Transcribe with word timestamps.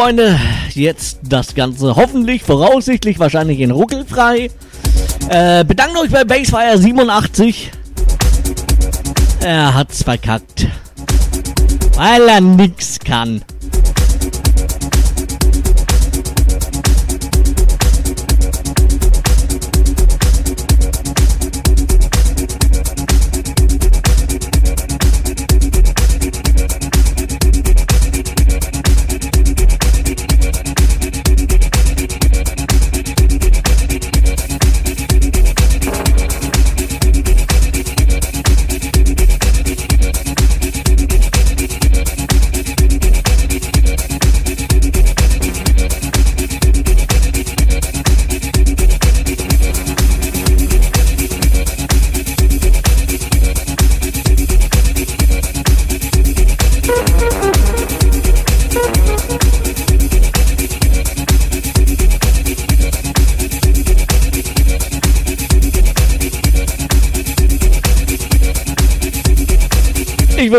Freunde, 0.00 0.40
jetzt 0.70 1.18
das 1.24 1.54
Ganze 1.54 1.94
hoffentlich, 1.94 2.42
voraussichtlich, 2.42 3.18
wahrscheinlich 3.18 3.60
in 3.60 3.70
ruckelfrei. 3.70 4.50
Äh, 5.28 5.62
bedankt 5.62 5.94
euch 5.98 6.08
bei 6.08 6.24
Basefire 6.24 6.78
87. 6.78 7.70
Er 9.42 9.74
hat's 9.74 10.02
verkackt. 10.02 10.68
Weil 11.96 12.28
er 12.30 12.40
nix 12.40 12.98
kann. 12.98 13.42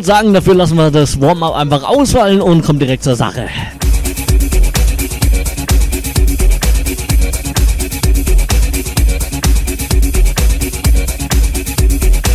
Würde 0.02 0.08
sagen, 0.08 0.34
dafür 0.34 0.56
lassen 0.56 0.78
wir 0.78 0.90
das 0.90 1.22
Warm-up 1.22 1.54
einfach 1.54 1.84
ausfallen 1.84 2.42
und 2.42 2.64
kommen 2.64 2.80
direkt 2.80 3.04
zur 3.04 3.16
Sache. 3.16 3.48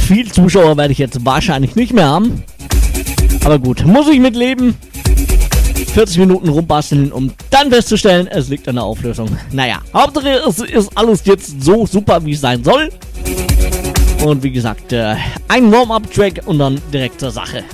Viel 0.07 0.31
Zuschauer 0.31 0.77
werde 0.77 0.93
ich 0.93 0.99
jetzt 0.99 1.25
wahrscheinlich 1.25 1.75
nicht 1.75 1.93
mehr 1.93 2.07
haben. 2.07 2.45
Aber 3.45 3.59
gut, 3.59 3.85
muss 3.85 4.09
ich 4.09 4.21
mitleben. 4.21 4.77
40 5.93 6.19
Minuten 6.19 6.49
rumbasteln, 6.49 7.11
um 7.11 7.33
dann 7.51 7.71
festzustellen, 7.71 8.29
es 8.29 8.49
liegt 8.49 8.69
an 8.69 8.77
der 8.77 8.85
Auflösung. 8.85 9.37
Naja, 9.51 9.81
Hauptsache 9.93 10.41
es 10.47 10.61
ist 10.61 10.91
alles 10.95 11.25
jetzt 11.25 11.61
so 11.61 11.85
super, 11.85 12.25
wie 12.25 12.33
es 12.33 12.41
sein 12.41 12.63
soll. 12.63 12.91
Und 14.25 14.43
wie 14.43 14.51
gesagt, 14.51 14.93
äh, 14.93 15.15
ein 15.49 15.71
Warm-Up-Track 15.71 16.43
und 16.47 16.59
dann 16.59 16.81
direkt 16.93 17.21
zur 17.21 17.31
Sache. 17.31 17.65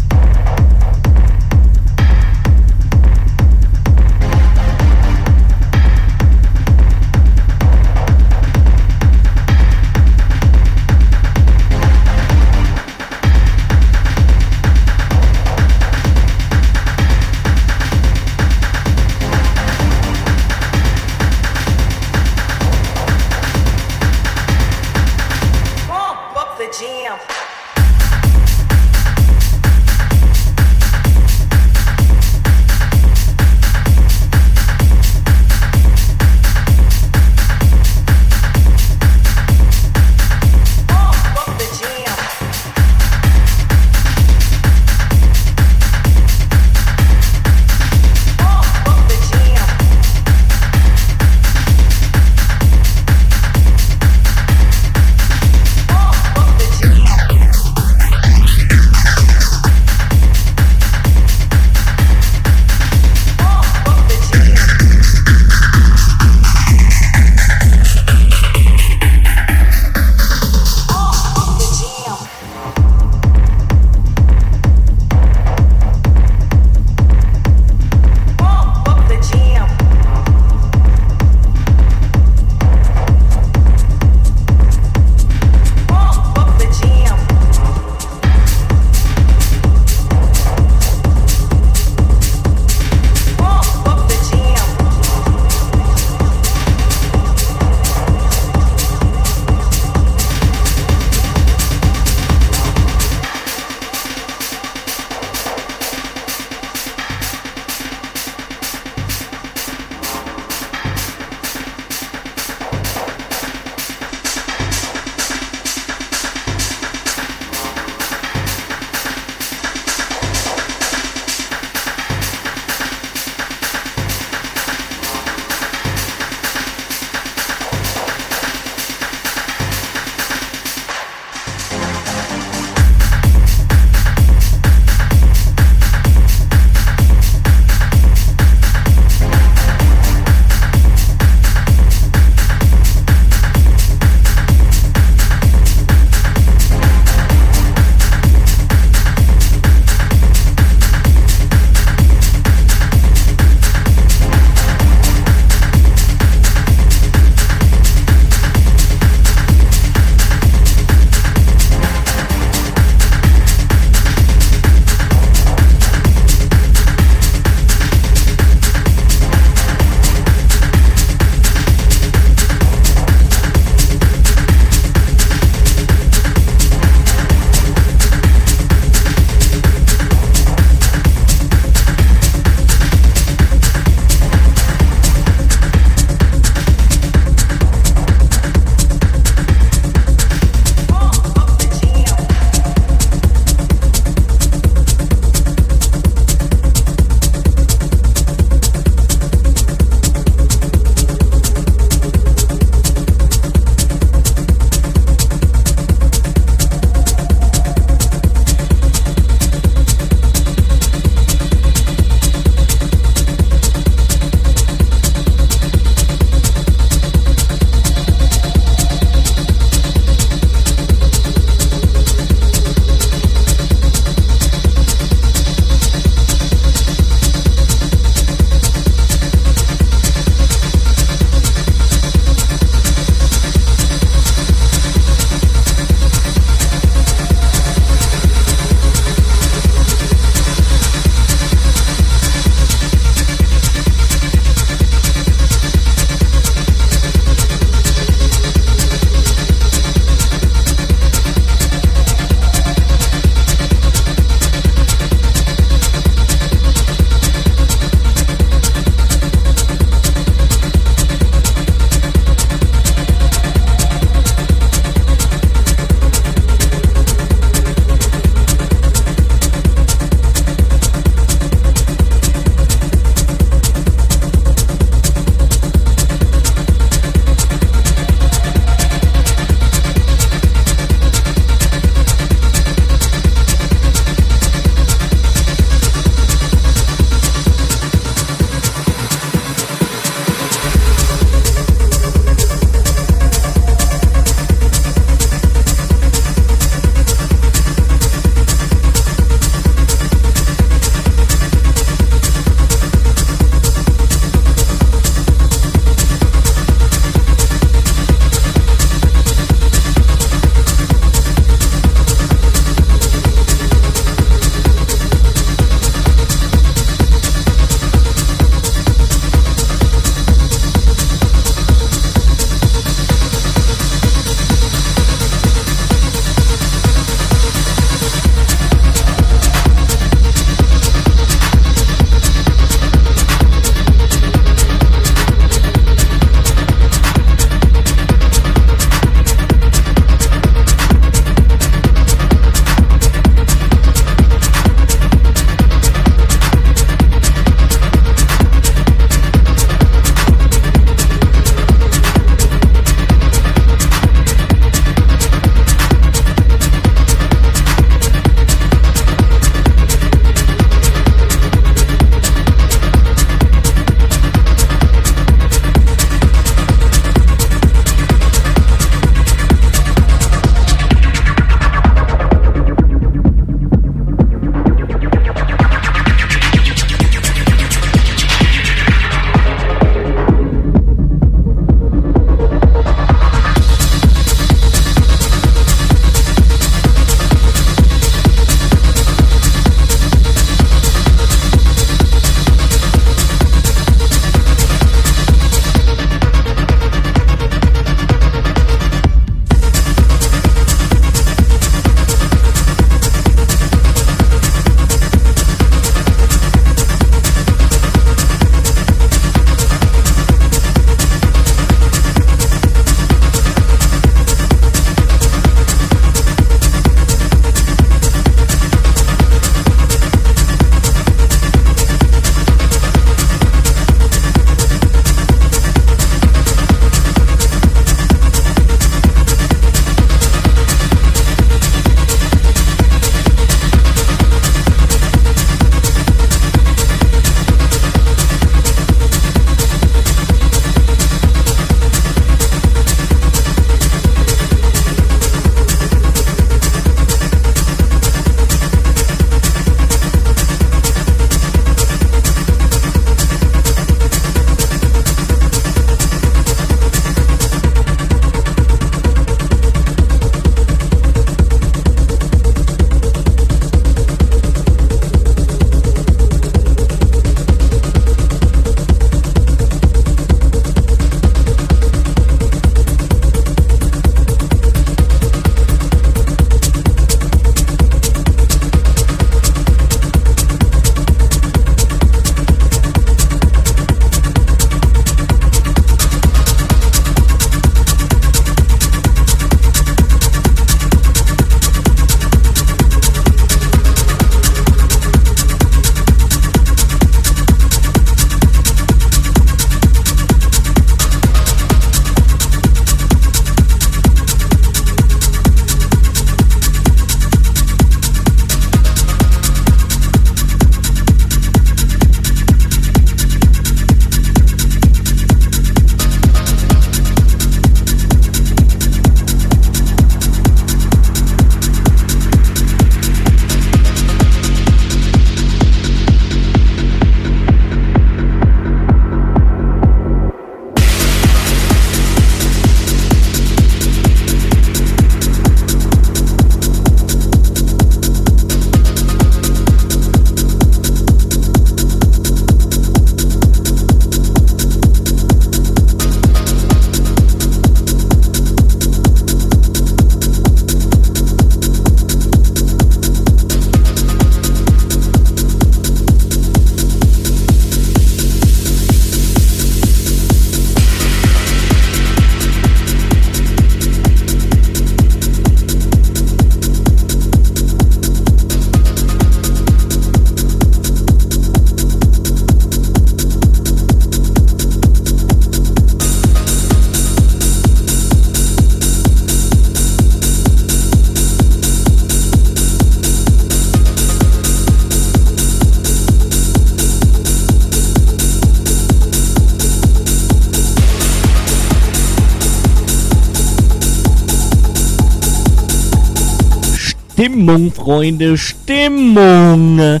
Freunde, 597.82 598.36
Stimmung. 598.36 600.00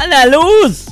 Alla 0.00 0.26
los! 0.26 0.83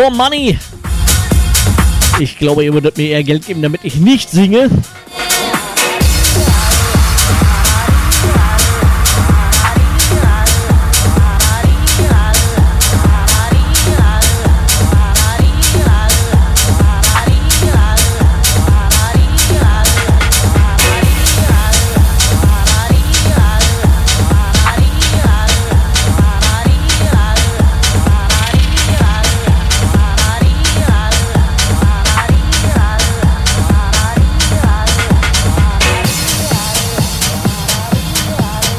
For 0.00 0.10
Money. 0.10 0.58
Ich 2.20 2.38
glaube, 2.38 2.64
ihr 2.64 2.72
würdet 2.72 2.96
mir 2.96 3.08
eher 3.08 3.22
Geld 3.22 3.46
geben, 3.46 3.60
damit 3.60 3.80
ich 3.84 3.96
nicht 3.96 4.30
singe. 4.30 4.70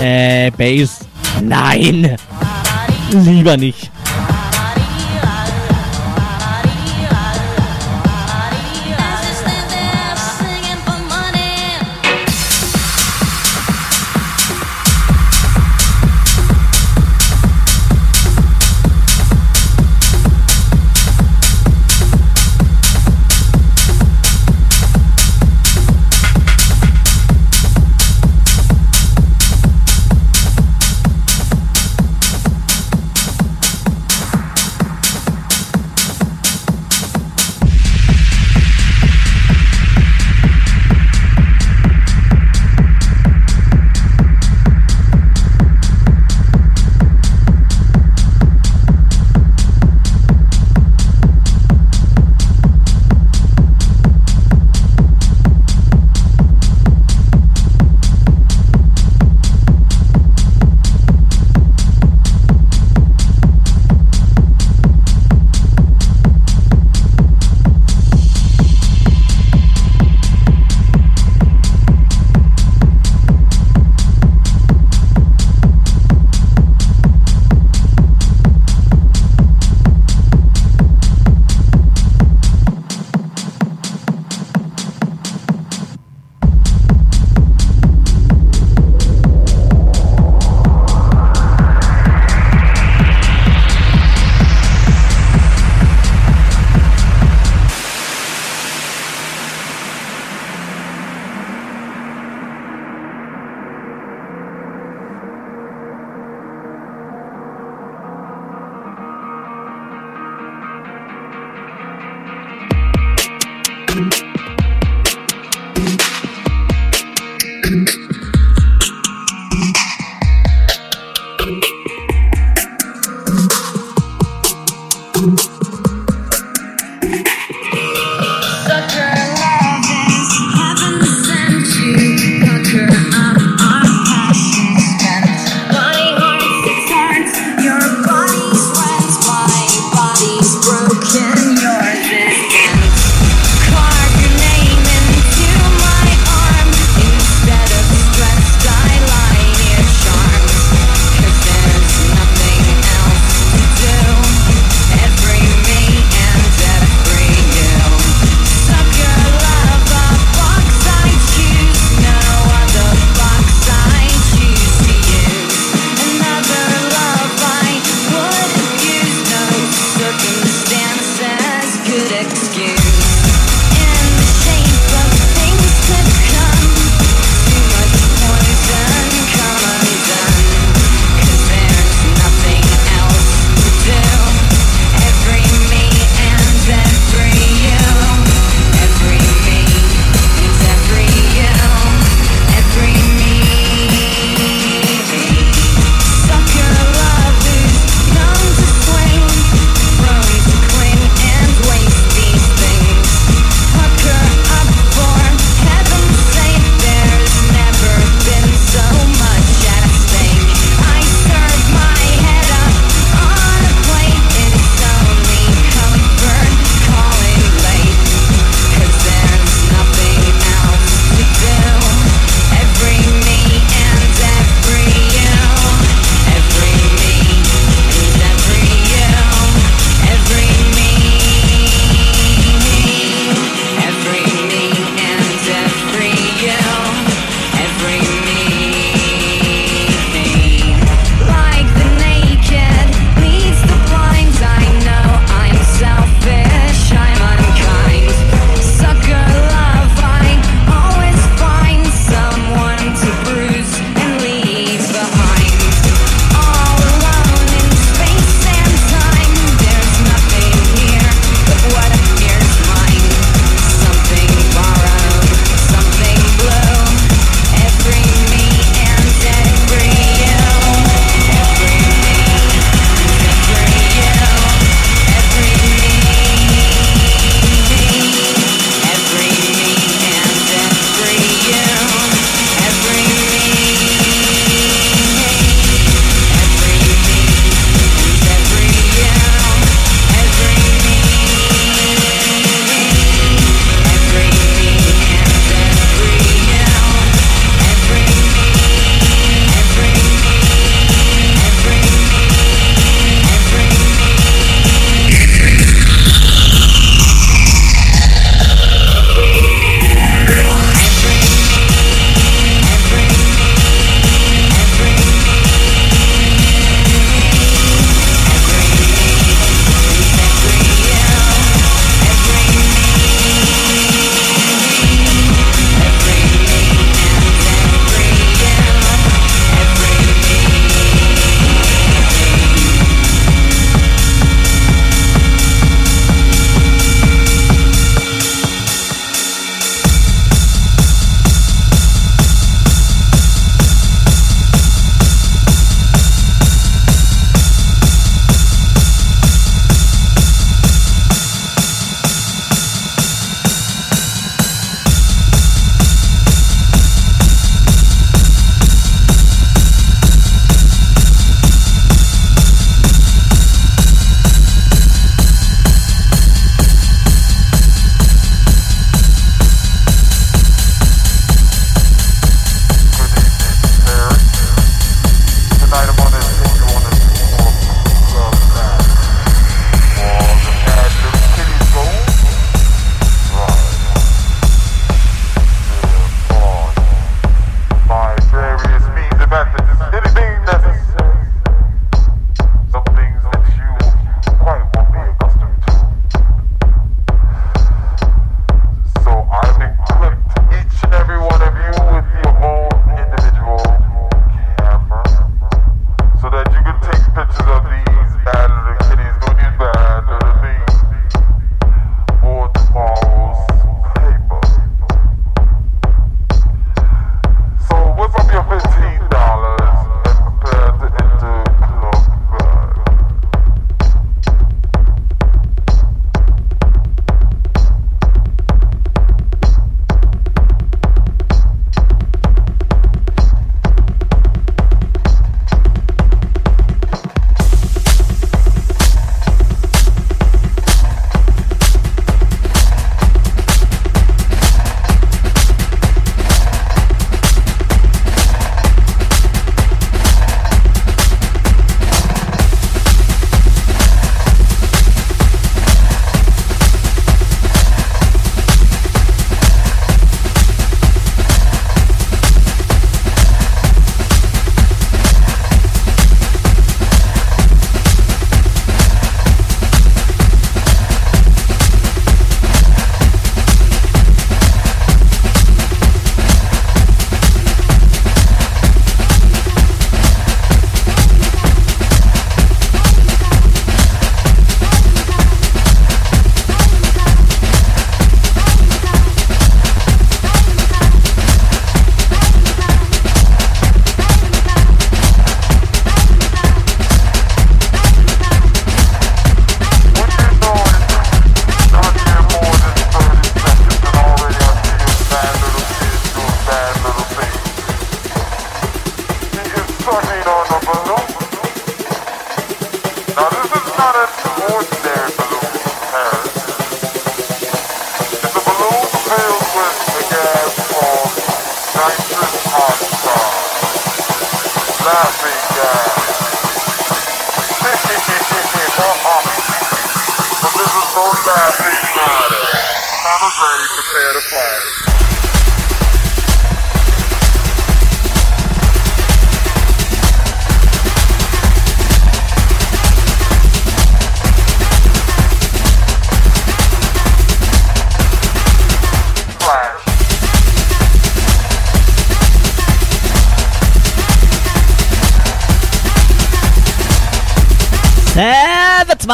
Äh, 0.01 0.49
Bass. 0.57 0.99
Nein. 1.43 2.15
Lieber 3.11 3.55
nicht. 3.55 3.91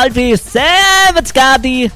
Aldi, 0.07 0.39
Sam, 0.39 1.17
it's 1.17 1.33
Gadi. 1.33 1.91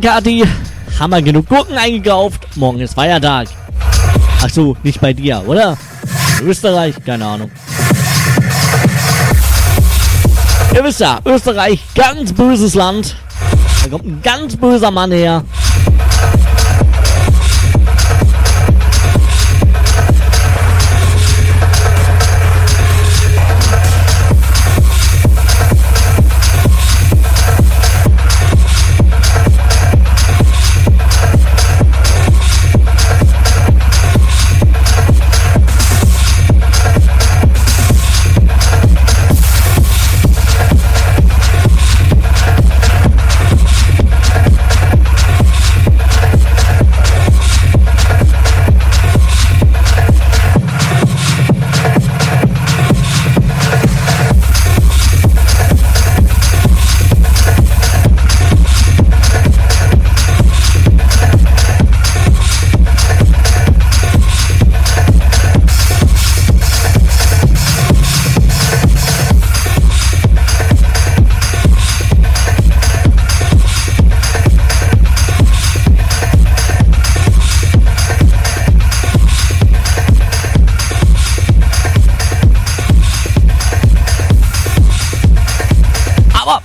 Kati, 0.00 0.44
haben 0.98 1.10
wir 1.10 1.20
genug 1.20 1.46
Gurken 1.46 1.76
eingekauft? 1.76 2.46
Morgen 2.56 2.80
ist 2.80 2.94
Feiertag. 2.94 3.48
Ach 4.42 4.48
so, 4.48 4.74
nicht 4.82 4.98
bei 5.00 5.12
dir, 5.12 5.42
oder? 5.46 5.76
Österreich? 6.42 6.94
Keine 7.04 7.26
Ahnung. 7.26 7.50
Ihr 10.74 10.84
wisst 10.84 11.00
ja, 11.00 11.18
Österreich, 11.26 11.80
ganz 11.94 12.32
böses 12.32 12.74
Land. 12.74 13.16
Da 13.82 13.90
kommt 13.90 14.06
ein 14.06 14.22
ganz 14.22 14.56
böser 14.56 14.90
Mann 14.90 15.12
her. 15.12 15.44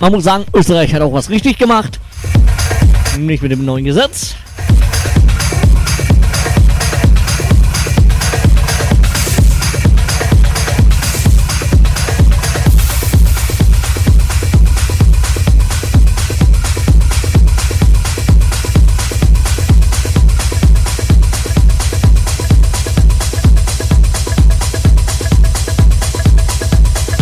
Man 0.06 0.12
muss 0.12 0.24
sagen, 0.24 0.44
Österreich 0.54 0.94
hat 0.94 1.02
auch 1.02 1.12
was 1.12 1.28
richtig 1.30 1.58
gemacht. 1.58 1.98
Nämlich 3.16 3.42
mit 3.42 3.50
dem 3.50 3.64
neuen 3.64 3.84
Gesetz. 3.84 4.36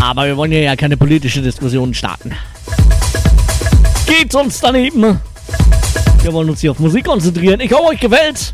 Aber 0.03 0.27
wir 0.27 0.37
wollen 0.37 0.53
hier 0.53 0.61
ja 0.61 0.77
keine 0.77 0.99
politische 0.99 1.41
Diskussion 1.41 1.95
starten 1.95 2.33
geht 4.19 4.35
uns 4.35 4.61
daneben. 4.61 5.21
Wir 6.23 6.33
wollen 6.33 6.51
uns 6.51 6.61
hier 6.61 6.71
auf 6.71 6.79
Musik 6.79 7.05
konzentrieren. 7.05 7.61
Ich 7.61 7.73
hoffe, 7.73 7.89
euch 7.89 8.01
gefällt's. 8.01 8.53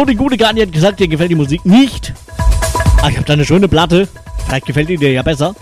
So, 0.00 0.06
die 0.06 0.14
gute 0.14 0.38
Gani 0.38 0.62
hat 0.62 0.72
gesagt, 0.72 0.98
dir 0.98 1.08
gefällt 1.08 1.30
die 1.30 1.34
Musik 1.34 1.66
nicht. 1.66 2.14
Ah, 3.02 3.10
ich 3.10 3.16
habe 3.16 3.26
da 3.26 3.34
eine 3.34 3.44
schöne 3.44 3.68
Platte. 3.68 4.08
Vielleicht 4.46 4.64
gefällt 4.64 4.88
die 4.88 4.96
dir 4.96 5.12
ja 5.12 5.20
besser. 5.20 5.54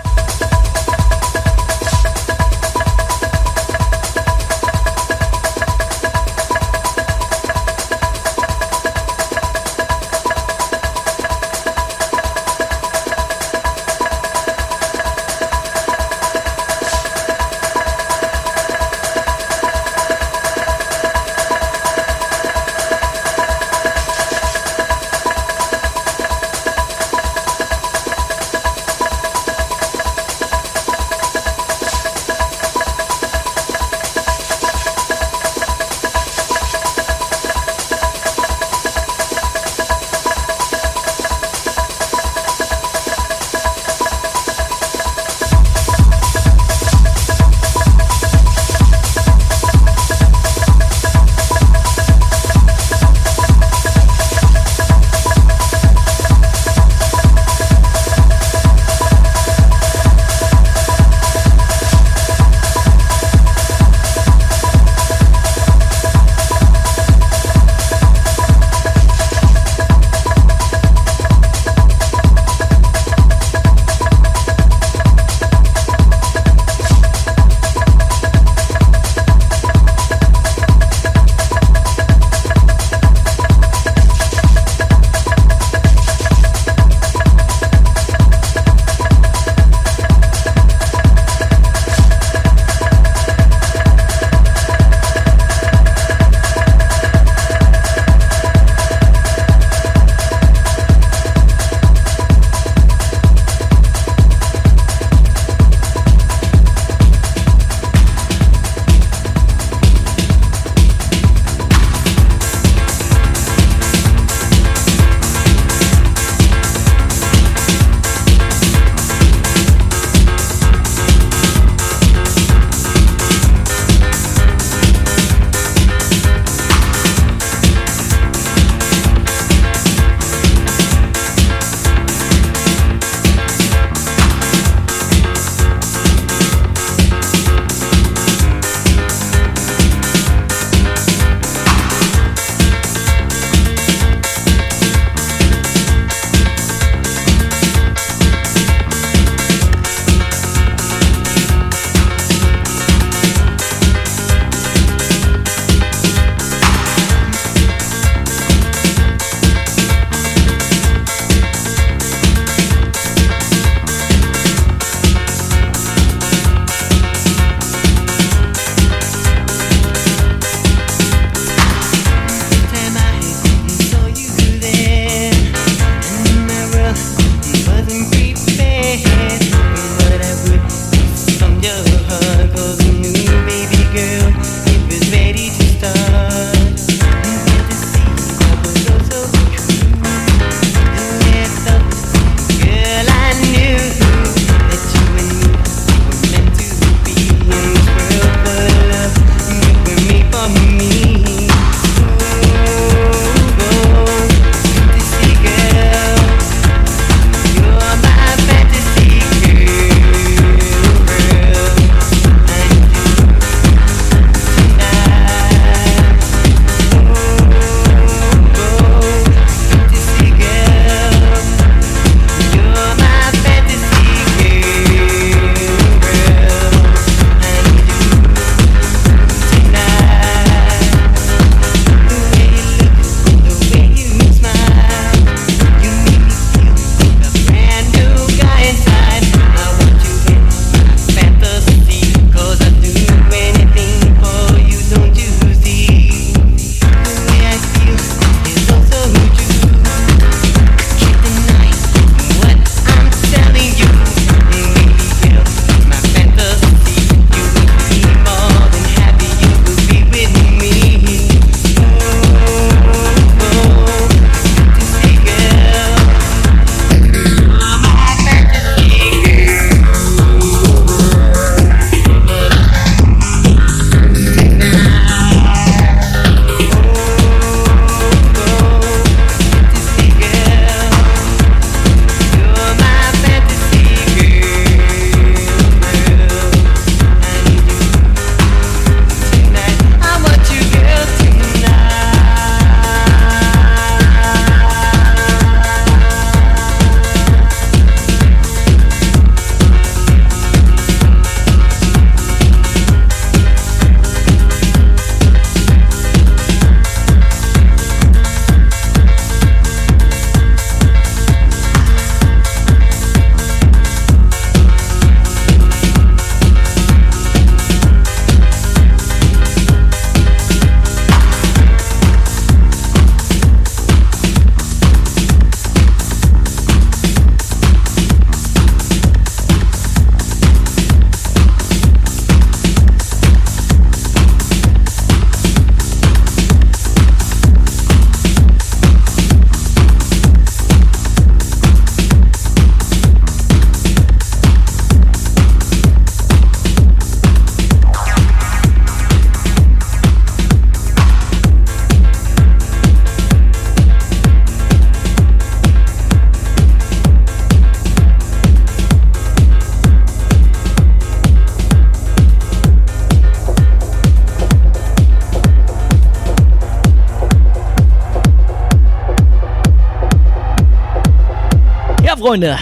Freunde. 372.29 372.59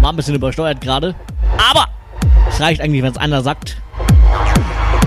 War 0.00 0.12
ein 0.12 0.14
bisschen 0.14 0.36
übersteuert 0.36 0.80
gerade. 0.80 1.16
Aber 1.68 1.88
es 2.48 2.60
reicht 2.60 2.80
eigentlich, 2.80 3.02
wenn 3.02 3.10
es 3.10 3.16
einer 3.16 3.42
sagt. 3.42 3.76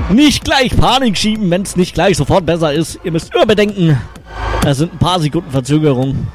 Nicht 0.10 0.44
gleich 0.44 0.76
Panik 0.76 1.18
schieben, 1.18 1.50
wenn 1.50 1.62
es 1.62 1.78
nicht 1.78 1.94
gleich 1.94 2.18
sofort 2.18 2.46
besser 2.46 2.74
ist. 2.74 3.00
Ihr 3.06 3.14
müsst 3.14 3.34
immer 3.34 3.46
es 4.66 4.80
sind 4.80 4.92
ein 4.92 4.98
paar 5.00 5.22
Sekunden 5.22 5.50
Verzögerung. 5.52 6.28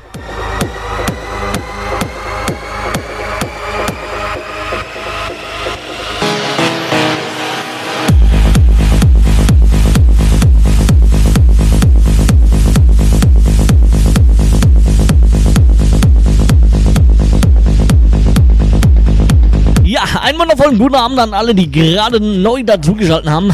Wundervollen 20.56 20.78
guten 20.78 20.94
Abend 20.94 21.18
an 21.18 21.34
alle, 21.34 21.54
die 21.54 21.70
gerade 21.70 22.20
neu 22.20 22.62
dazugeschaltet 22.62 23.30
haben. 23.30 23.52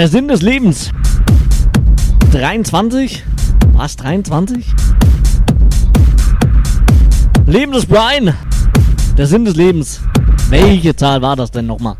Der 0.00 0.08
Sinn 0.08 0.28
des 0.28 0.40
Lebens. 0.40 0.90
23? 2.32 3.22
Was? 3.74 3.96
23? 3.96 4.64
Leben 7.44 7.72
des 7.72 7.84
Brian. 7.84 8.32
Der 9.18 9.26
Sinn 9.26 9.44
des 9.44 9.56
Lebens. 9.56 10.00
Welche 10.48 10.96
Zahl 10.96 11.20
war 11.20 11.36
das 11.36 11.50
denn 11.50 11.66
nochmal? 11.66 11.96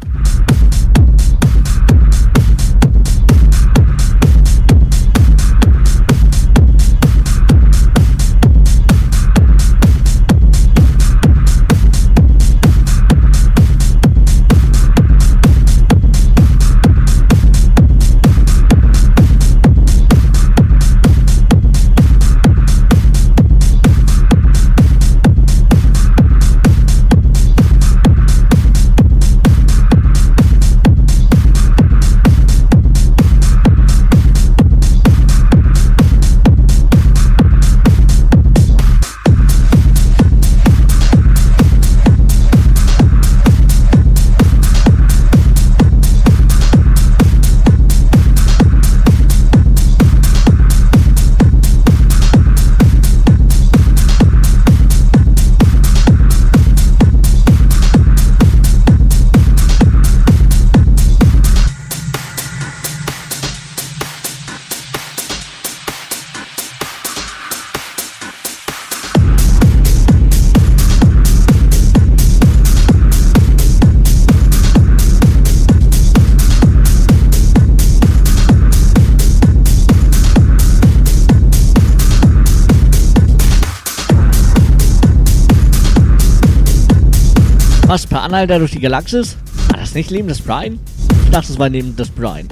Anhalter 88.30 88.60
durch 88.60 88.70
die 88.70 88.78
Galaxis? 88.78 89.36
War 89.70 89.80
das 89.80 89.92
nicht 89.92 90.08
Leben 90.08 90.28
des 90.28 90.40
Brian? 90.40 90.78
Ich 91.24 91.30
dachte, 91.32 91.52
es 91.52 91.58
war 91.58 91.68
Leben 91.68 91.96
des 91.96 92.08
Brian. 92.10 92.46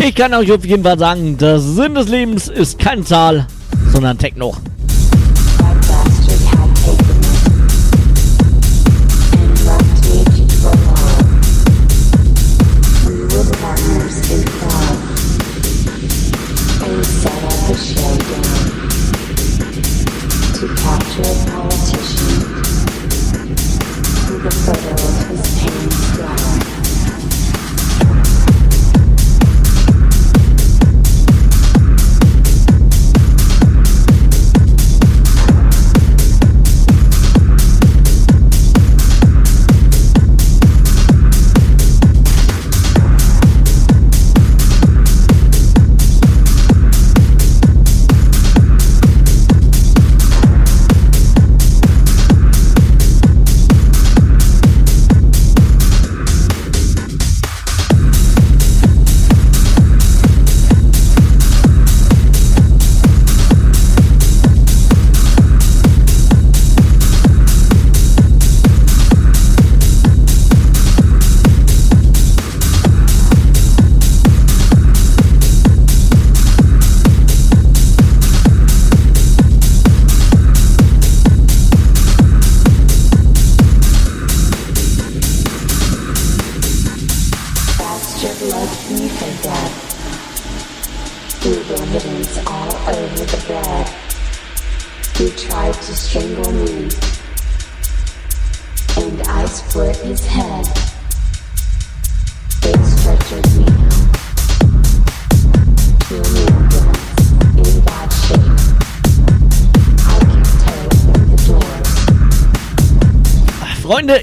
Ich 0.00 0.14
kann 0.16 0.34
euch 0.34 0.50
auf 0.50 0.64
jeden 0.64 0.82
Fall 0.82 0.98
sagen, 0.98 1.38
der 1.38 1.60
Sinn 1.60 1.94
des 1.94 2.08
Lebens 2.08 2.48
ist 2.48 2.80
keine 2.80 3.04
Zahl, 3.04 3.46
sondern 3.92 4.18
Techno. 4.18 4.56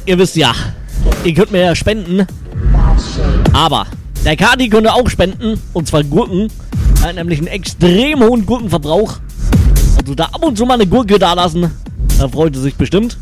Ihr 0.05 0.17
wisst 0.17 0.35
ja, 0.35 0.53
ihr 1.23 1.33
könnt 1.33 1.51
mir 1.51 1.61
ja 1.61 1.75
spenden. 1.75 2.25
Aber 3.53 3.87
der 4.23 4.35
Kati 4.35 4.69
könnte 4.69 4.93
auch 4.93 5.09
spenden. 5.09 5.59
Und 5.73 5.87
zwar 5.87 6.03
Gurken. 6.03 6.49
Er 7.01 7.09
hat 7.09 7.15
nämlich 7.15 7.39
einen 7.39 7.47
extrem 7.47 8.21
hohen 8.21 8.45
Gurkenverbrauch. 8.45 9.17
Also 9.97 10.15
da 10.15 10.25
ab 10.25 10.43
und 10.43 10.57
zu 10.57 10.65
mal 10.65 10.75
eine 10.75 10.87
Gurke 10.87 11.19
da 11.19 11.33
lassen. 11.33 11.71
Da 12.17 12.27
freut 12.27 12.55
er 12.55 12.61
sich 12.61 12.75
bestimmt. 12.75 13.17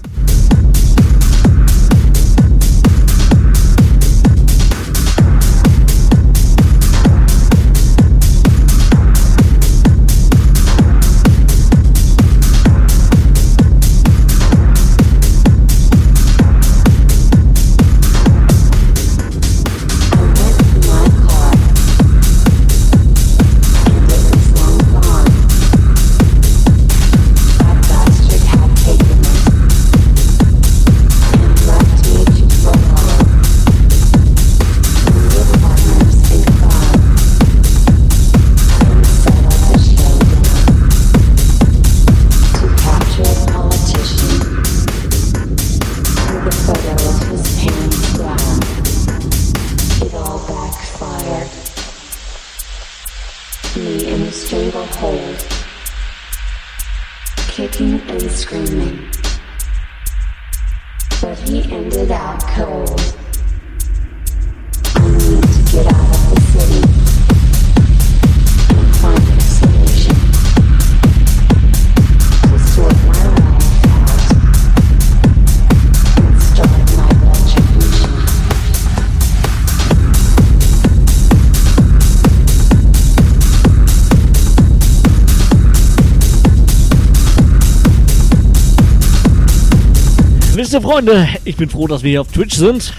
Freunde, 90.84 91.30
ich 91.46 91.56
bin 91.56 91.70
froh, 91.70 91.88
dass 91.88 92.04
wir 92.04 92.10
hier 92.10 92.20
auf 92.20 92.28
Twitch 92.28 92.58
sind. 92.58 92.94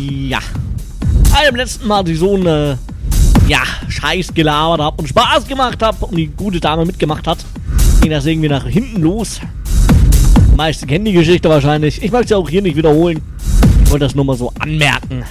Ja. 0.00 0.38
Beim 1.32 1.56
letzten 1.56 1.88
Mal 1.88 2.04
die 2.04 2.14
so 2.14 2.36
eine, 2.36 2.78
ja, 3.48 3.64
Scheiß 3.88 4.32
gelabert 4.32 4.80
hab 4.82 5.00
und 5.00 5.08
Spaß 5.08 5.48
gemacht 5.48 5.82
hab 5.82 6.00
und 6.04 6.16
die 6.16 6.28
gute 6.28 6.60
Dame 6.60 6.84
mitgemacht 6.84 7.26
hat. 7.26 7.38
Ging 8.02 8.12
das 8.12 8.24
irgendwie 8.24 8.48
nach 8.48 8.64
hinten 8.68 9.02
los. 9.02 9.40
Die 10.52 10.56
meisten 10.56 10.86
kennen 10.86 11.06
die 11.06 11.12
Geschichte 11.12 11.48
wahrscheinlich. 11.48 12.00
Ich 12.00 12.12
möchte 12.12 12.28
sie 12.28 12.34
auch 12.36 12.48
hier 12.48 12.62
nicht 12.62 12.76
wiederholen. 12.76 13.20
Ich 13.82 13.90
wollte 13.90 14.04
das 14.04 14.14
nur 14.14 14.24
mal 14.24 14.36
so 14.36 14.52
anmerken. 14.60 15.24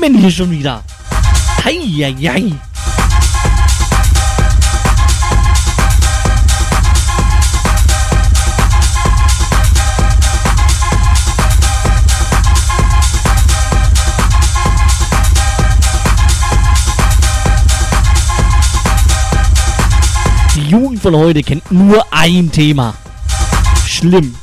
Themen 0.00 0.18
hier 0.18 0.30
schon 0.30 0.50
wieder. 0.50 0.82
Heieiei. 1.62 2.52
Die 20.54 20.62
Jugend 20.62 21.02
von 21.02 21.14
heute 21.14 21.42
kennt 21.42 21.70
nur 21.70 22.06
ein 22.10 22.50
Thema. 22.50 22.94
Schlimm. 23.86 24.34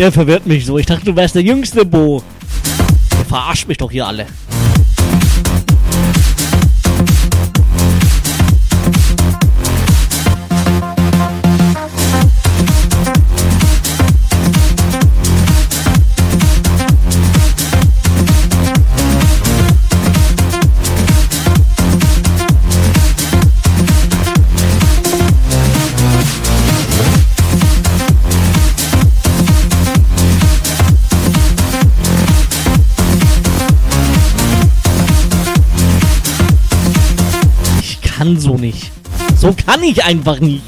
Ihr 0.00 0.10
verwirrt 0.10 0.46
mich 0.46 0.64
so. 0.64 0.78
Ich 0.78 0.86
dachte, 0.86 1.04
du 1.04 1.14
wärst 1.14 1.34
der 1.34 1.42
jüngste 1.42 1.84
Bo. 1.84 2.22
Ihr 3.18 3.24
verarscht 3.26 3.68
mich 3.68 3.76
doch 3.76 3.90
hier 3.90 4.06
alle. 4.06 4.26
Kann 38.20 38.38
so 38.38 38.58
nicht. 38.58 38.92
So 39.34 39.54
kann 39.54 39.82
ich 39.82 40.04
einfach 40.04 40.40
nicht. 40.40 40.62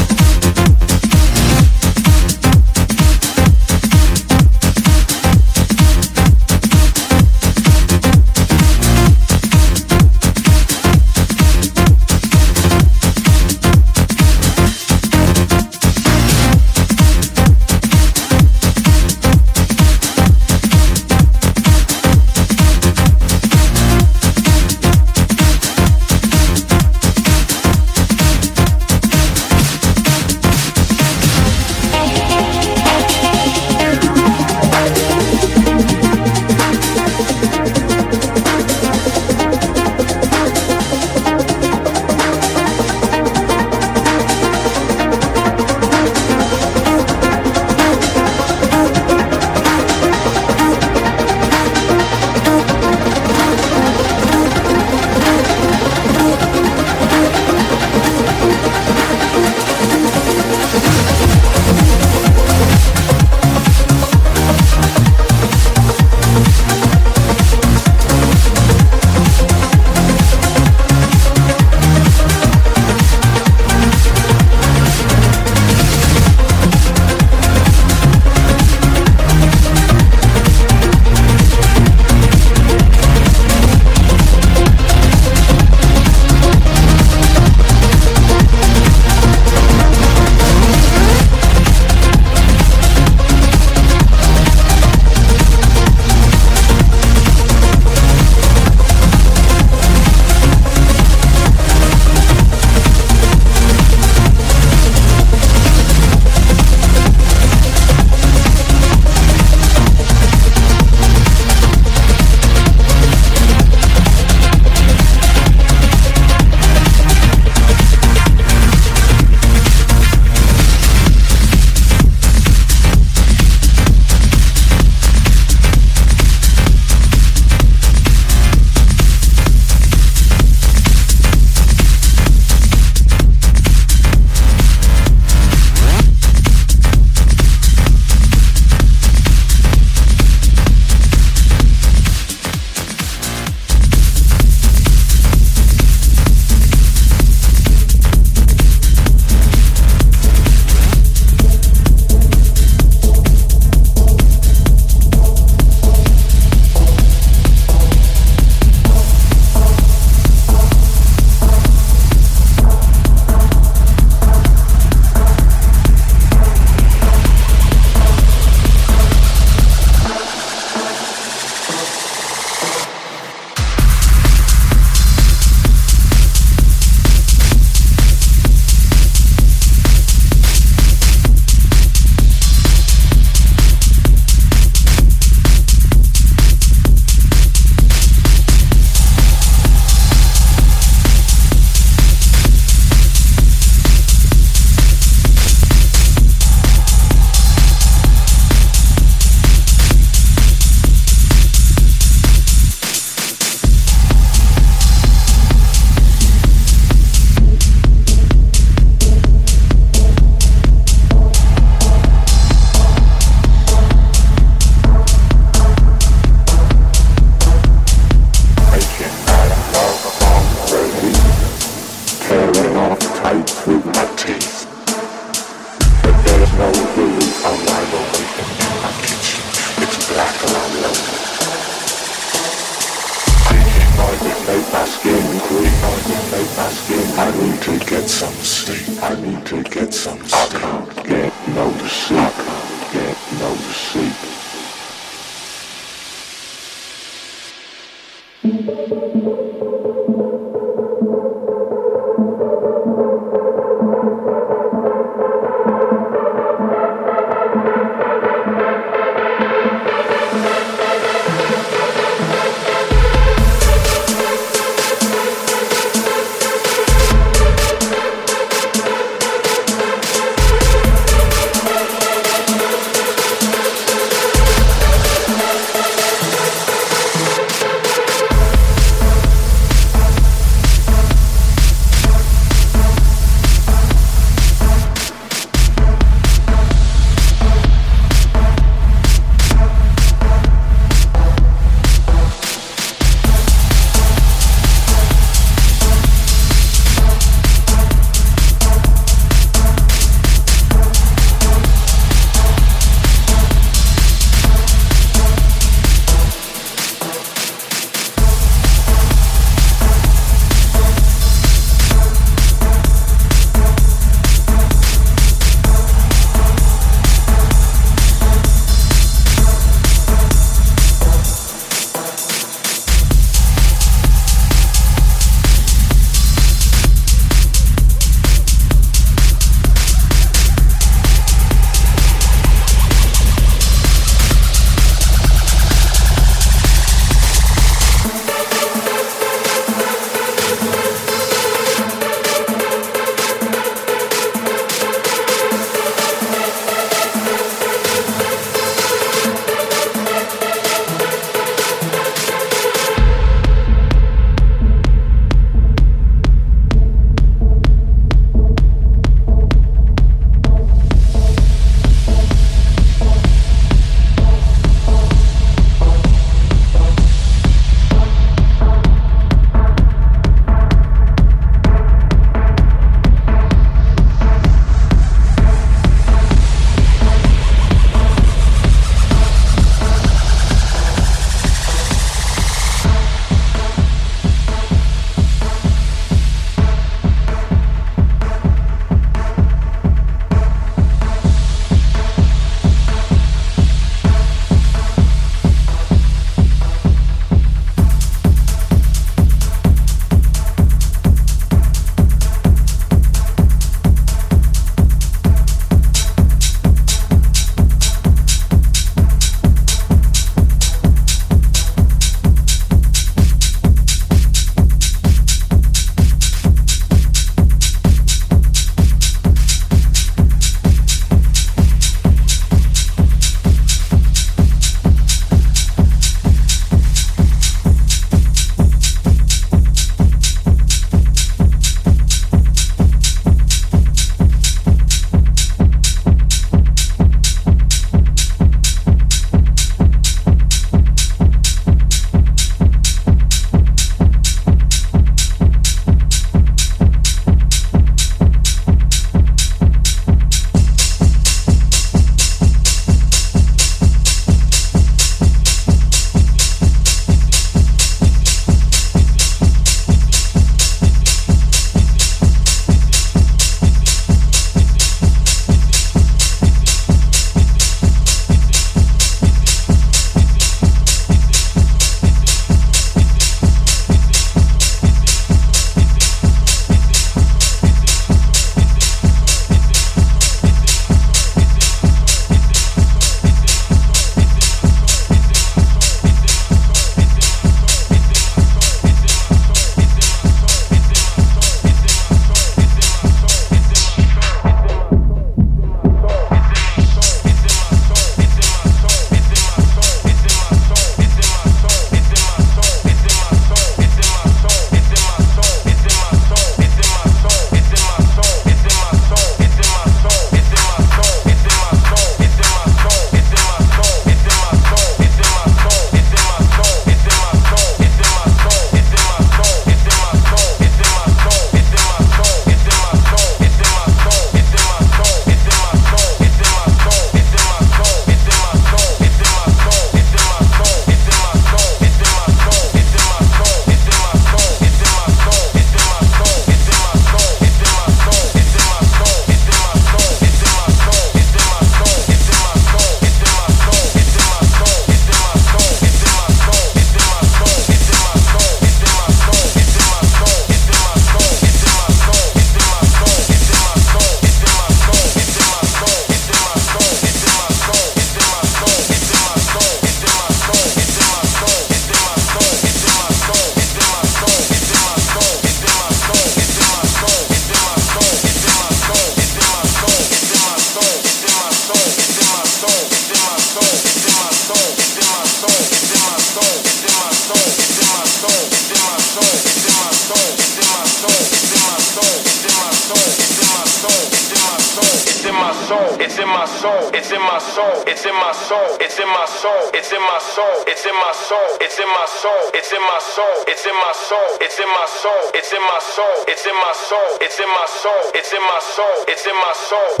Soul. 598.71 599.03
It's 599.07 599.27
in 599.27 599.35
my 599.35 599.53
soul. 599.53 600.00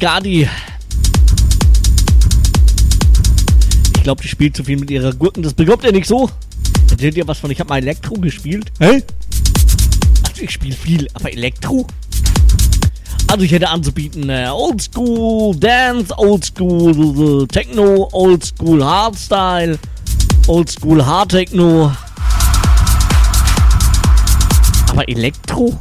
Bodyguardi. 0.00 0.48
Ich 3.96 4.02
glaube, 4.02 4.22
die 4.22 4.28
spielt 4.28 4.56
zu 4.56 4.64
viel 4.64 4.78
mit 4.78 4.90
ihrer 4.90 5.12
Gurken. 5.12 5.42
Das 5.42 5.52
bekommt 5.52 5.84
ihr 5.84 5.92
nicht 5.92 6.06
so. 6.06 6.30
Erzählt 6.90 7.18
ihr 7.18 7.28
was 7.28 7.38
von, 7.38 7.50
ich 7.50 7.60
habe 7.60 7.68
mal 7.68 7.76
Elektro 7.76 8.14
gespielt. 8.14 8.72
Hä? 8.78 9.02
Also 10.26 10.42
ich 10.42 10.52
spiele 10.52 10.74
viel, 10.74 11.06
aber 11.12 11.30
Elektro? 11.30 11.86
Also 13.30 13.44
ich 13.44 13.52
hätte 13.52 13.68
anzubieten 13.68 14.30
äh, 14.30 14.48
Oldschool 14.50 15.54
Dance, 15.56 16.16
Oldschool 16.16 17.46
Techno, 17.48 18.08
Oldschool 18.12 18.82
Hardstyle, 18.82 19.78
Oldschool 20.46 21.04
Hard 21.04 21.32
Techno. 21.32 21.92
Aber 24.90 25.06
Elektro? 25.06 25.78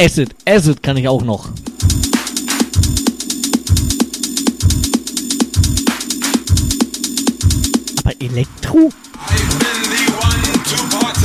Acid. 0.00 0.34
Acid 0.46 0.82
kann 0.82 0.96
ich 0.96 1.06
auch 1.06 1.20
noch. 1.20 1.50
Aber 7.98 8.14
Elektro? 8.18 8.88
I've 9.28 9.58
been 9.58 9.82
the 9.90 10.10
one 10.22 10.40
to 10.64 10.96
part 10.96 11.19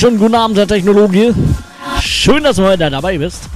wunderschönen 0.00 0.20
guten 0.20 0.34
Abend, 0.36 0.56
der 0.56 0.68
Technologie. 0.68 1.34
Schön, 2.00 2.44
dass 2.44 2.54
du 2.54 2.62
heute 2.62 2.88
dabei 2.88 3.18
bist. 3.18 3.47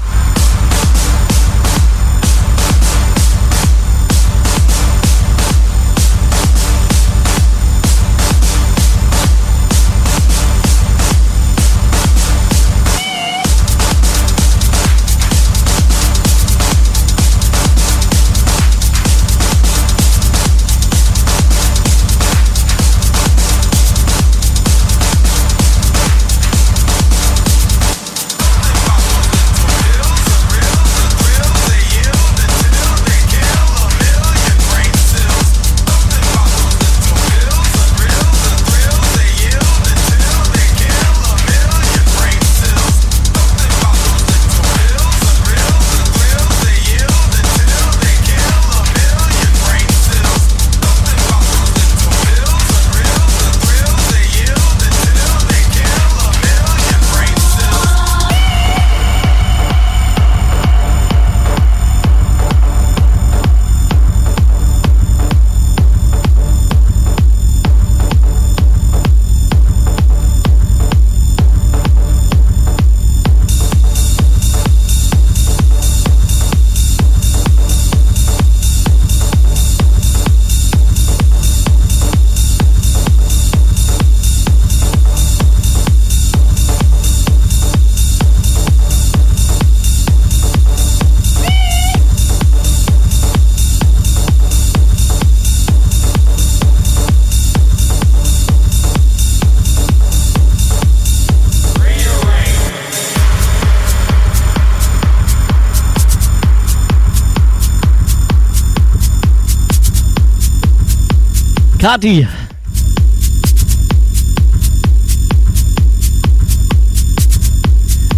Kati. 111.83 112.29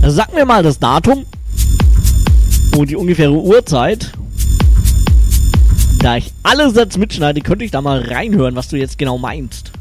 Sag 0.06 0.34
mir 0.34 0.44
mal 0.44 0.62
das 0.62 0.78
Datum 0.78 1.24
und 2.76 2.90
die 2.90 2.96
ungefähre 2.96 3.32
Uhrzeit. 3.32 4.12
Da 6.00 6.18
ich 6.18 6.34
alle 6.42 6.70
Sätze 6.72 6.98
mitschneide, 6.98 7.40
könnte 7.40 7.64
ich 7.64 7.70
da 7.70 7.80
mal 7.80 8.02
reinhören, 8.02 8.54
was 8.54 8.68
du 8.68 8.76
jetzt 8.76 8.98
genau 8.98 9.16
meinst. 9.16 9.72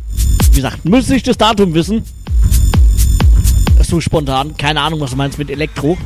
Wie 0.51 0.55
gesagt, 0.55 0.85
müsste 0.85 1.17
ich 1.17 1.23
das 1.23 1.37
Datum 1.37 1.73
wissen. 1.73 2.03
So 3.81 3.99
spontan, 3.99 4.55
keine 4.55 4.79
Ahnung, 4.79 5.01
was 5.01 5.09
du 5.11 5.17
meinst 5.17 5.37
mit 5.37 5.49
Elektro. 5.49 5.97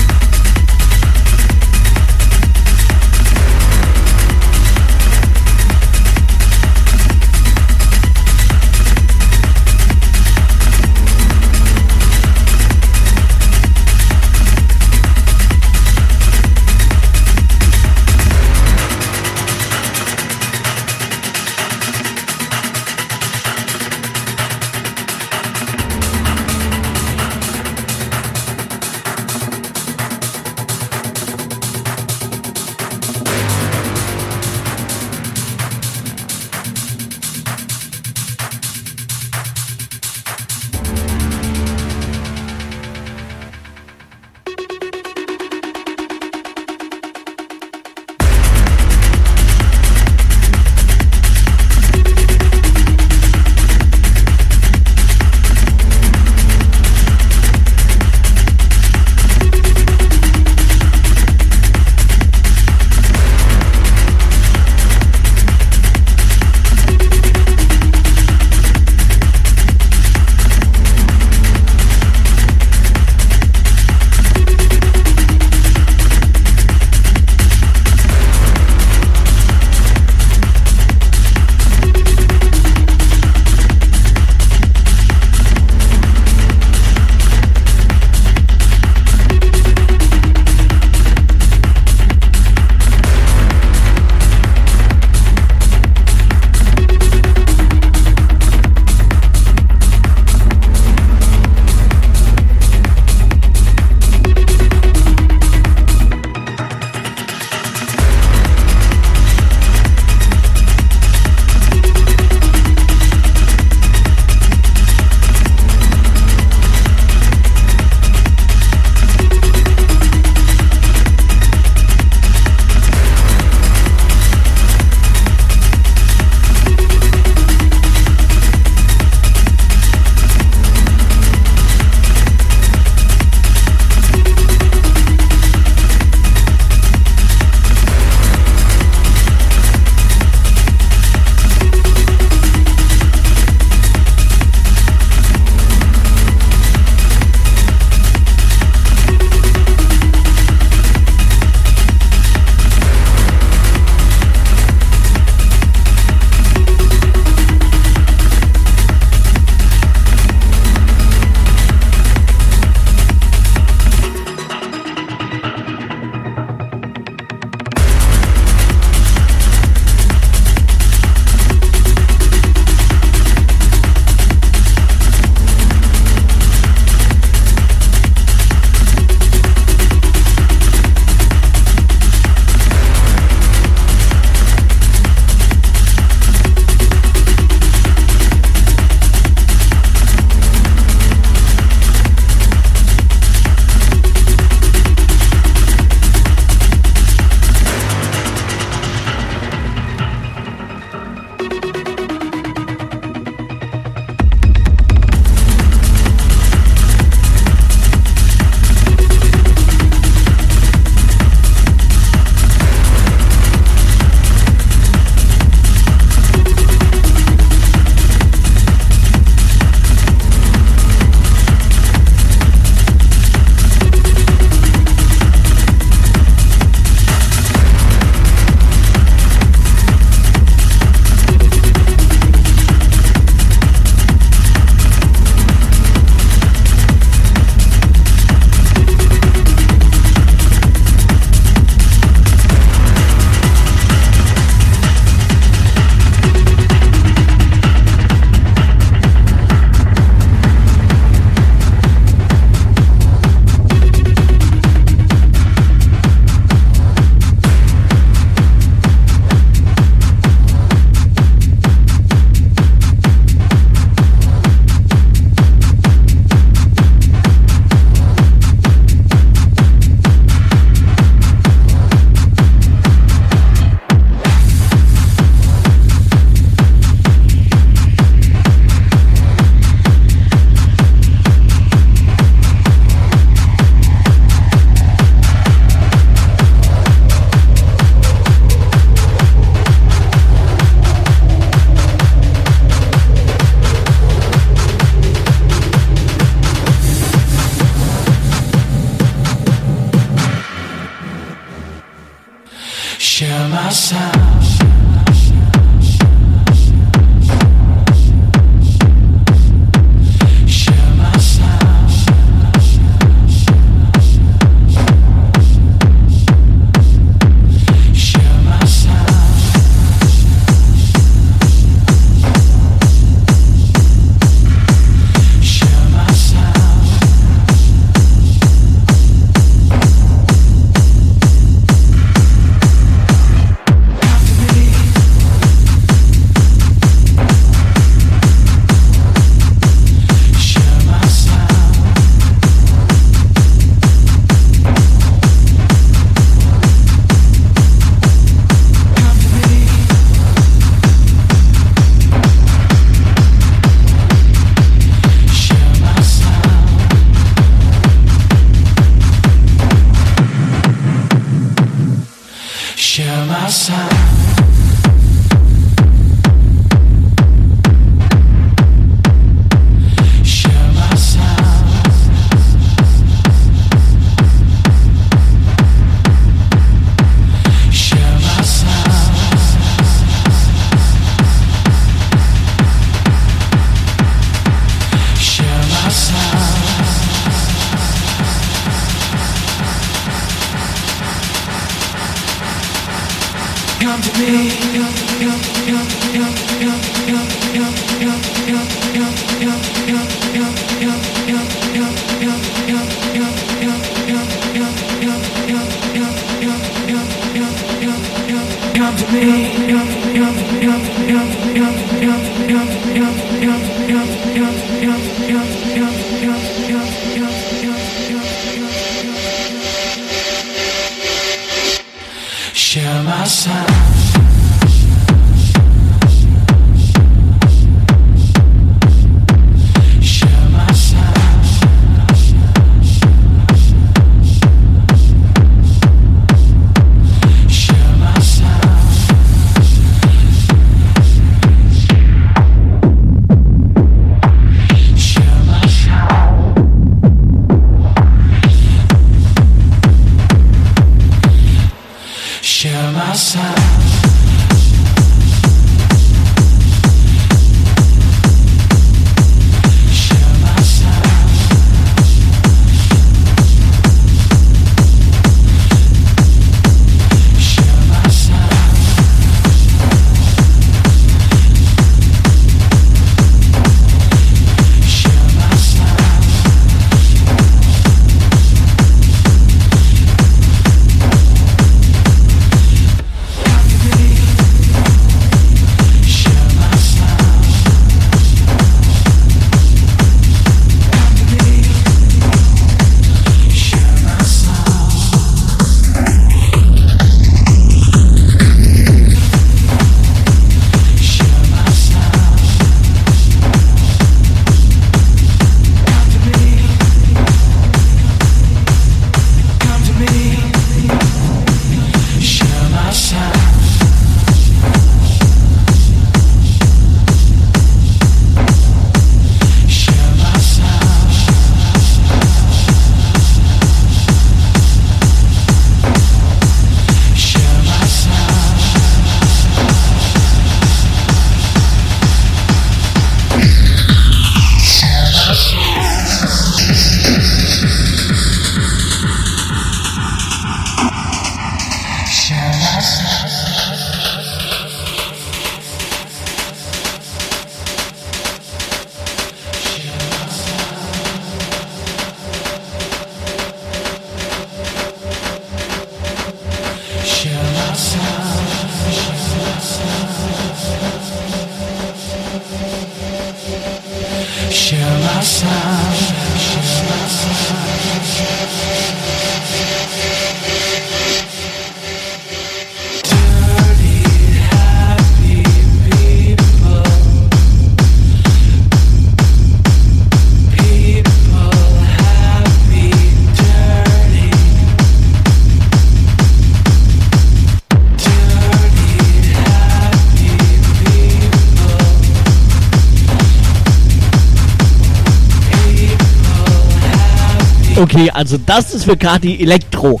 Okay, 597.98 598.12
also 598.12 598.38
das 598.38 598.74
ist 598.74 598.84
für 598.84 598.96
Kati 598.96 599.40
Elektro. 599.40 600.00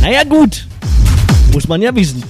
Naja 0.00 0.24
gut, 0.24 0.66
muss 1.52 1.68
man 1.68 1.82
ja 1.82 1.94
wissen. 1.94 2.22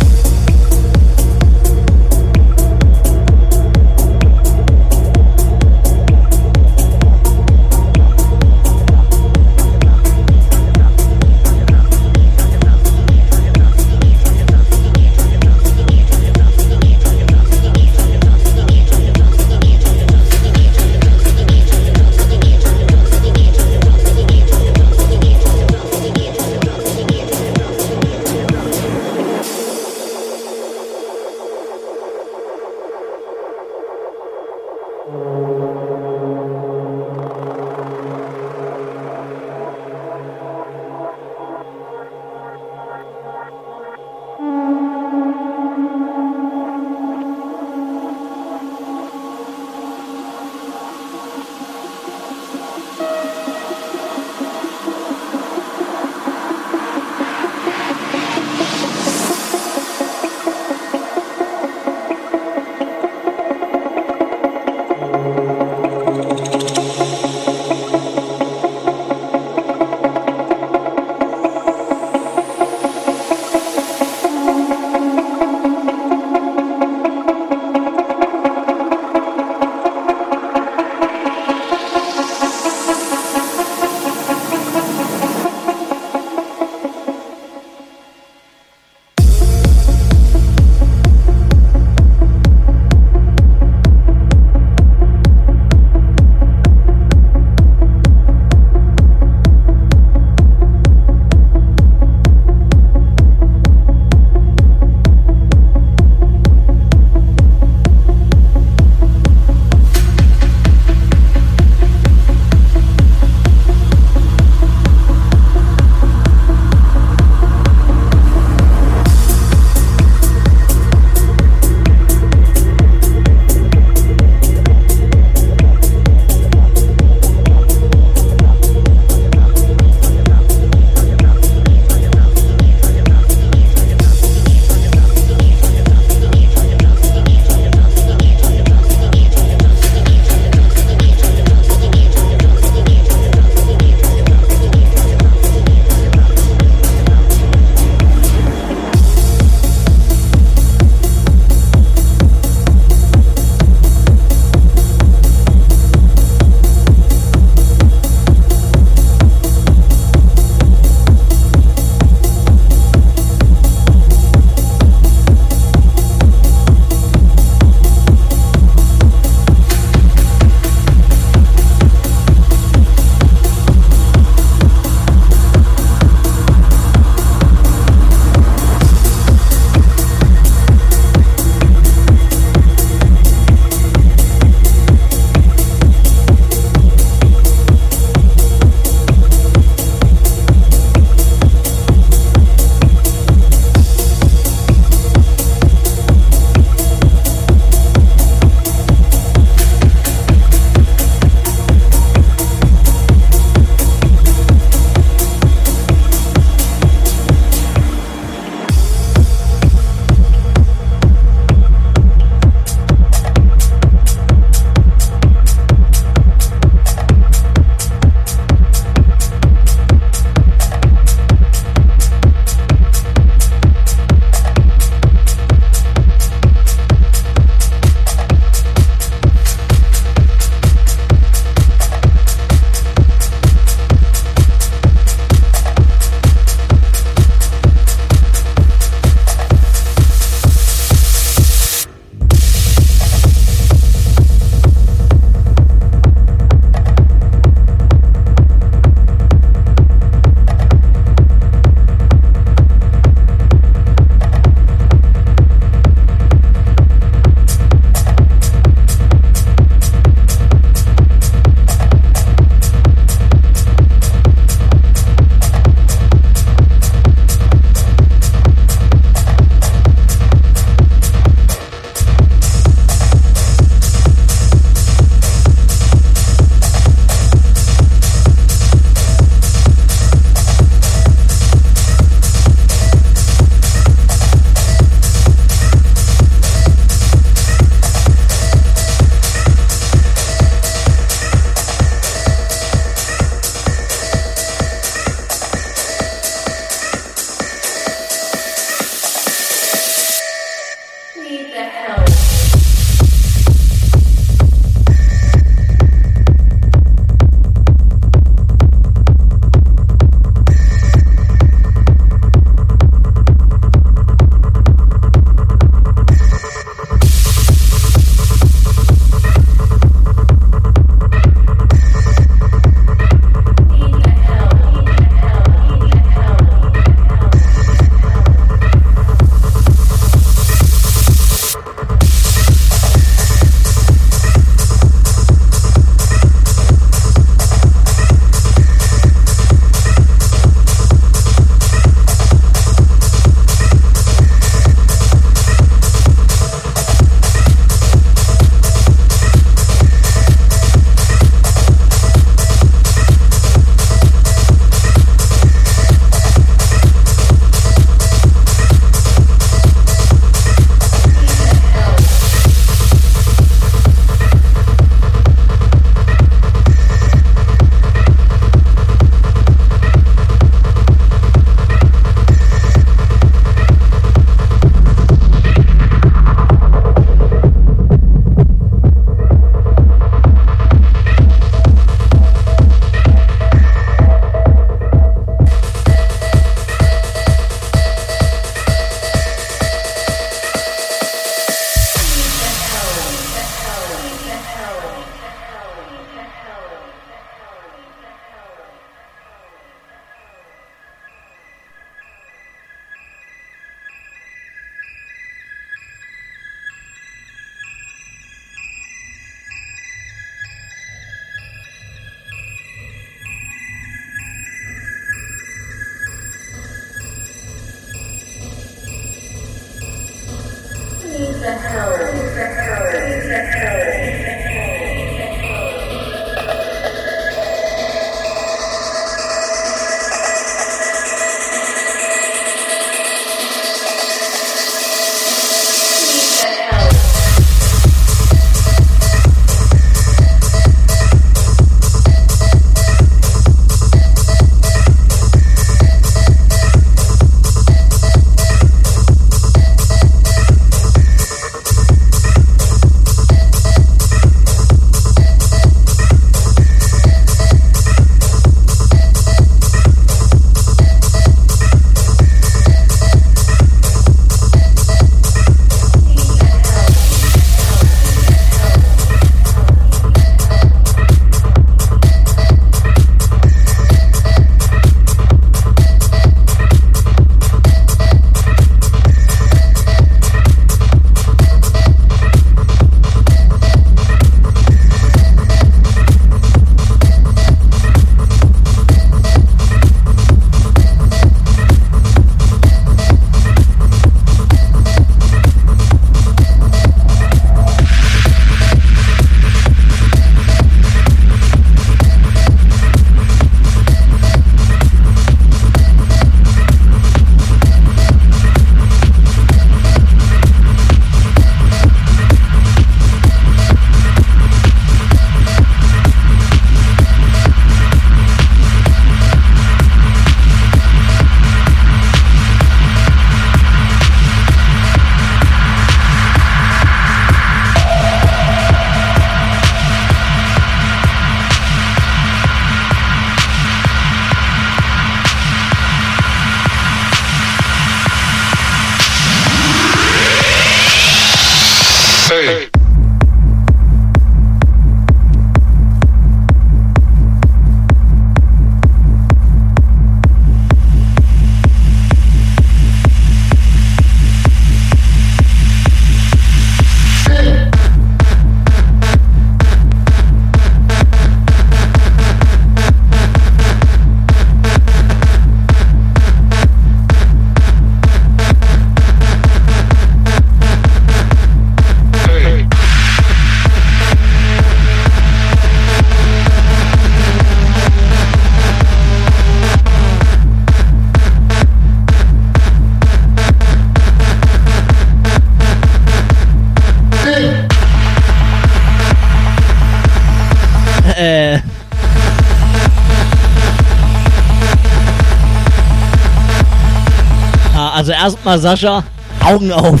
Erstmal 598.22 598.58
Sascha, 598.58 599.02
Augen 599.44 599.72
auf. 599.72 600.00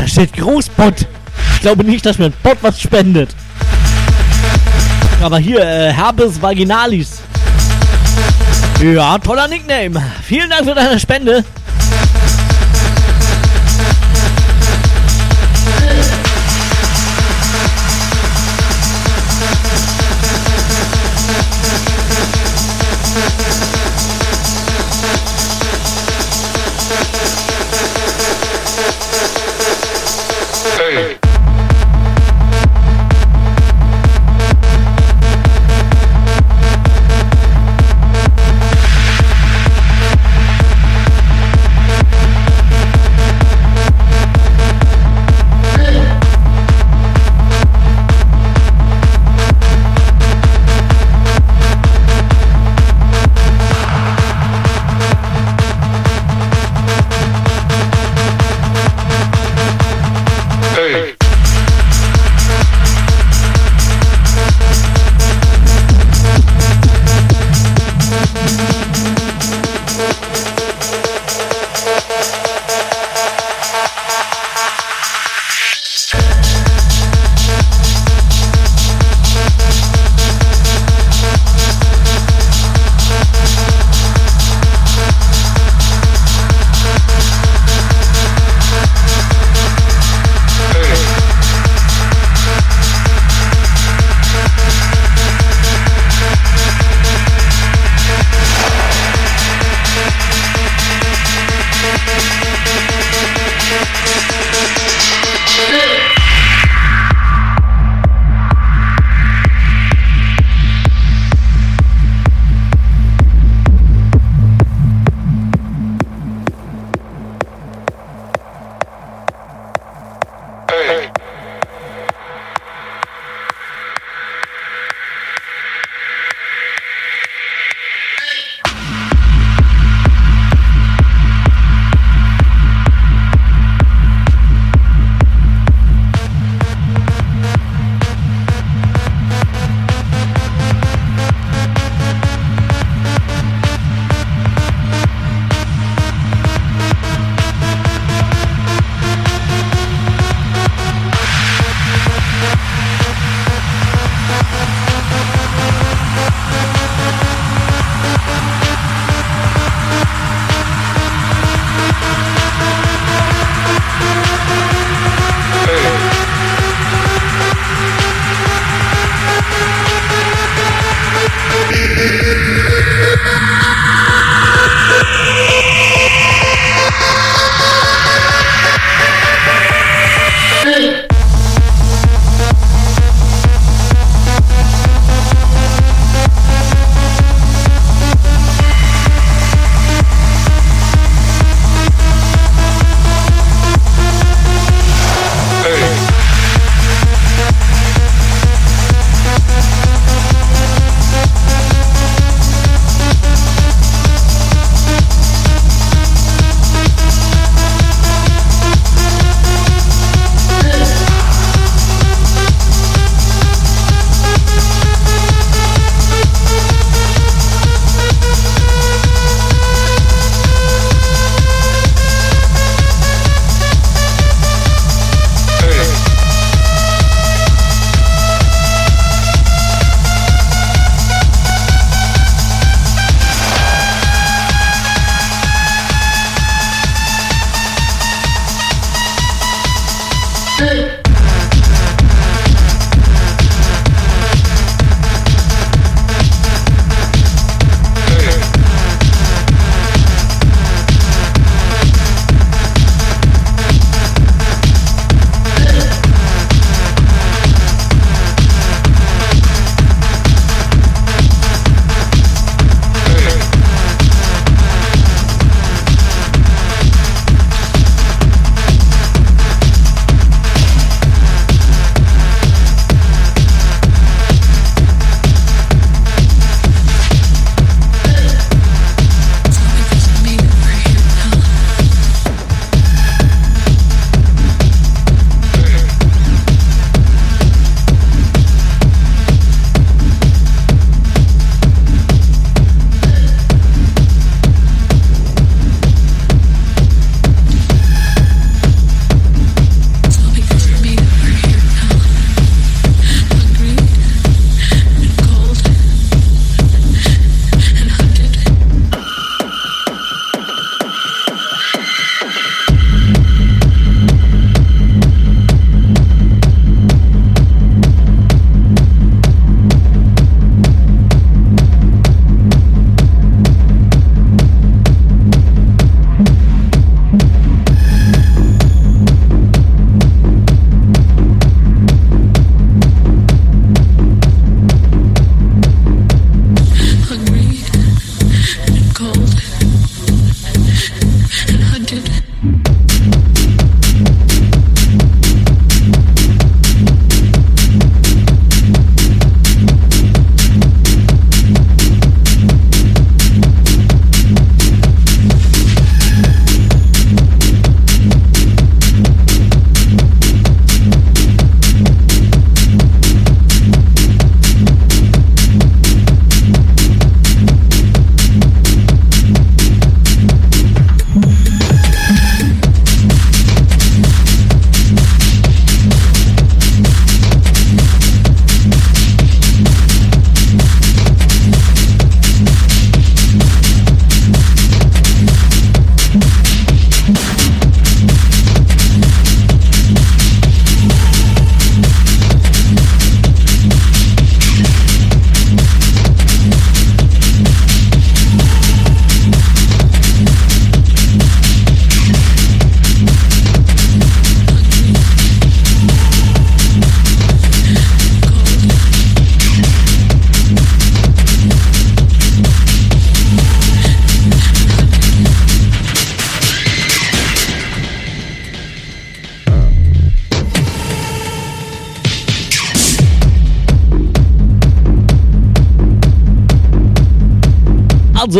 Das 0.00 0.10
steht 0.12 0.32
Großbot. 0.32 1.06
Ich 1.54 1.60
glaube 1.60 1.84
nicht, 1.84 2.06
dass 2.06 2.18
mir 2.18 2.26
ein 2.26 2.34
Bot 2.42 2.56
was 2.62 2.80
spendet. 2.80 3.34
Aber 5.22 5.38
hier, 5.38 5.60
äh, 5.60 5.92
Herpes 5.92 6.40
vaginalis. 6.40 7.20
Ja, 8.82 9.18
toller 9.18 9.46
Nickname. 9.46 10.02
Vielen 10.22 10.48
Dank 10.48 10.64
für 10.64 10.74
deine 10.74 10.98
Spende. 10.98 11.44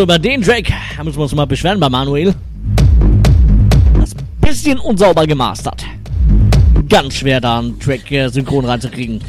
Also 0.01 0.05
über 0.15 0.19
den 0.19 0.41
Track 0.41 0.73
da 0.97 1.05
müssen 1.05 1.19
wir 1.19 1.25
uns 1.25 1.35
mal 1.35 1.45
beschweren 1.45 1.79
bei 1.79 1.91
Manuel. 1.91 2.35
Das 3.99 4.15
bisschen 4.41 4.79
unsauber 4.79 5.27
gemastert. 5.27 5.85
Ganz 6.89 7.17
schwer 7.17 7.39
da 7.39 7.59
einen 7.59 7.79
Track 7.79 8.11
äh, 8.11 8.29
synchron 8.29 8.65
reinzukriegen. 8.65 9.21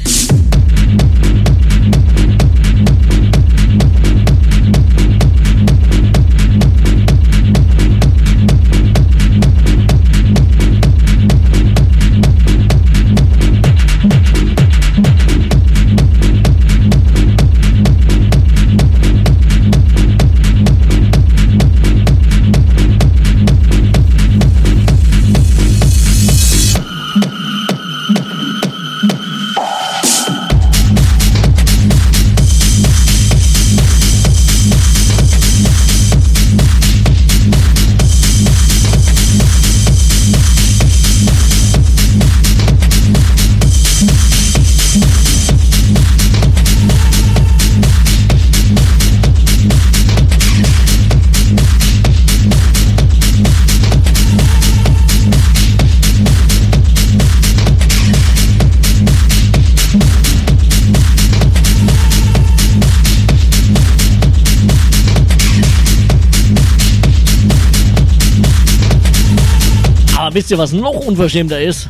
Wisst 70.34 70.50
ihr, 70.50 70.58
was 70.58 70.72
noch 70.72 70.94
unverschämter 71.06 71.60
ist? 71.60 71.88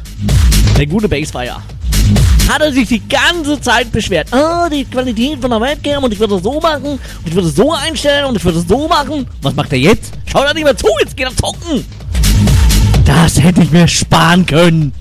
Der 0.77 0.87
gute 0.87 1.09
Bassfire. 1.09 1.57
Hat 2.49 2.61
er 2.61 2.73
sich 2.73 2.89
die 2.89 3.03
ganze 3.09 3.61
Zeit 3.61 3.93
beschwert. 3.93 4.29
Oh, 4.33 4.69
die 4.71 4.85
Qualität 4.85 5.41
von 5.41 5.51
der 5.51 5.61
Webcam 5.61 6.03
und 6.05 6.13
ich 6.13 6.19
würde 6.19 6.35
es 6.35 6.43
so 6.43 6.61
machen 6.61 6.85
und 6.85 7.27
ich 7.27 7.35
würde 7.35 7.49
es 7.49 7.55
so 7.55 7.73
einstellen 7.73 8.27
und 8.27 8.37
ich 8.37 8.45
würde 8.45 8.59
es 8.59 8.67
so 8.67 8.89
machen. 8.89 9.27
Was 9.43 9.55
macht 9.55 9.73
er 9.73 9.79
jetzt? 9.79 10.13
Schaut 10.27 10.45
er 10.45 10.55
nicht 10.55 10.65
mehr 10.65 10.77
zu, 10.77 10.89
jetzt 11.01 11.17
geht 11.17 11.27
er 11.27 11.37
zocken. 11.37 11.85
Das 13.05 13.41
hätte 13.41 13.63
ich 13.63 13.71
mir 13.71 13.87
sparen 13.87 14.45
können. 14.47 14.93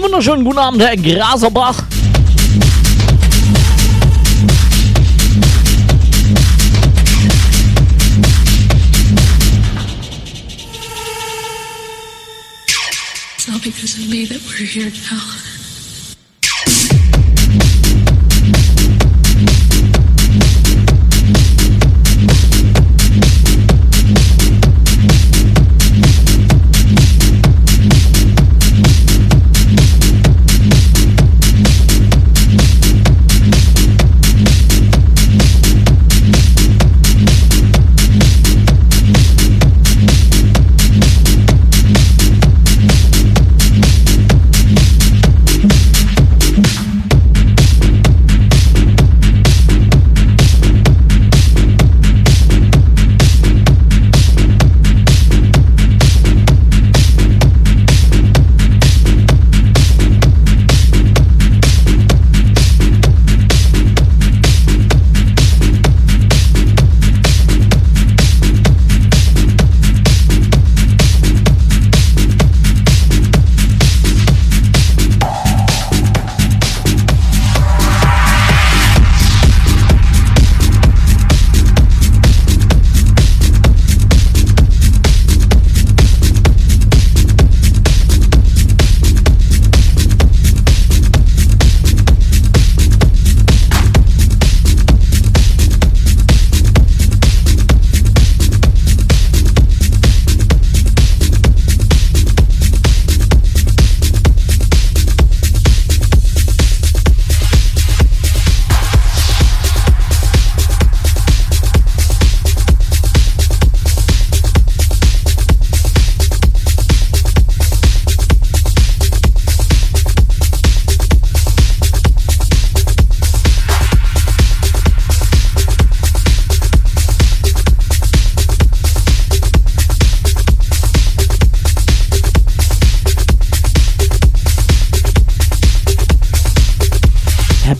Wunderschönen 0.00 0.44
guten 0.44 0.58
Abend, 0.58 0.82
Herr 0.82 0.96
Graserbach. 0.96 1.82
It's 13.36 13.48
not 13.48 13.62
because 13.62 13.98
of 13.98 14.08
me 14.08 14.24
that 14.26 14.40
we're 14.48 14.66
here 14.66 14.92
now. 15.10 15.51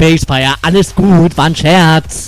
Bassfire, 0.02 0.56
alles 0.62 0.92
gut, 0.96 1.36
war 1.36 1.44
ein 1.44 1.54
Scherz. 1.54 2.21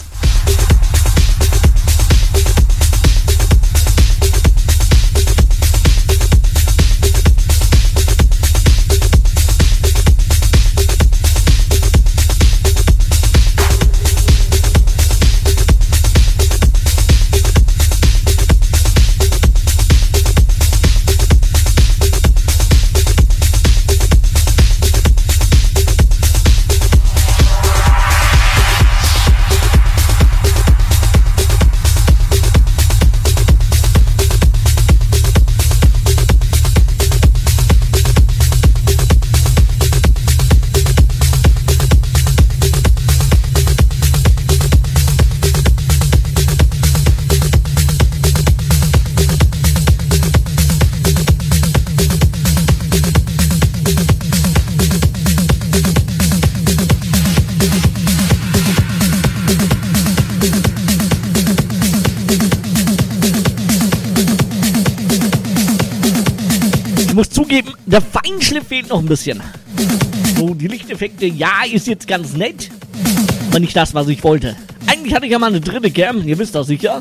Der 68.45 68.61
Feinschliff 68.61 68.69
fehlt 68.69 68.89
noch 68.91 68.99
ein 68.99 69.07
bisschen. 69.07 69.41
So, 70.37 70.53
die 70.53 70.67
Lichteffekte, 70.67 71.25
ja, 71.25 71.49
ist 71.71 71.87
jetzt 71.87 72.07
ganz 72.07 72.35
nett. 72.35 72.69
Aber 73.49 73.59
nicht 73.59 73.75
das, 73.75 73.95
was 73.95 74.09
ich 74.09 74.23
wollte. 74.23 74.55
Eigentlich 74.87 75.15
hatte 75.15 75.25
ich 75.25 75.33
ja 75.33 75.39
mal 75.39 75.47
eine 75.47 75.63
dritte 75.63 75.91
Cam, 75.91 76.27
ihr 76.27 76.39
wisst 76.39 76.55
das 76.55 76.67
sicher. 76.67 77.01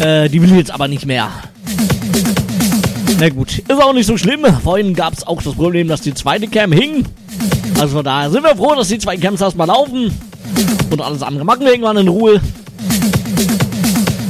Äh, 0.00 0.28
die 0.28 0.42
will 0.42 0.56
jetzt 0.56 0.72
aber 0.72 0.88
nicht 0.88 1.06
mehr. 1.06 1.30
Na 3.20 3.28
gut, 3.28 3.58
ist 3.58 3.70
auch 3.70 3.92
nicht 3.92 4.06
so 4.06 4.16
schlimm. 4.16 4.40
Vorhin 4.62 4.94
gab 4.94 5.12
es 5.12 5.24
auch 5.24 5.40
das 5.40 5.54
Problem, 5.54 5.86
dass 5.86 6.00
die 6.00 6.14
zweite 6.14 6.48
Cam 6.48 6.72
hing. 6.72 7.04
Also 7.78 7.96
von 7.96 8.04
daher 8.04 8.30
sind 8.30 8.42
wir 8.42 8.56
froh, 8.56 8.74
dass 8.74 8.88
die 8.88 8.98
zwei 8.98 9.16
Cams 9.16 9.40
erstmal 9.40 9.68
laufen. 9.68 10.10
Und 10.90 11.00
alles 11.00 11.22
andere 11.22 11.44
machen 11.44 11.60
wir 11.60 11.70
irgendwann 11.70 11.98
in 11.98 12.08
Ruhe. 12.08 12.40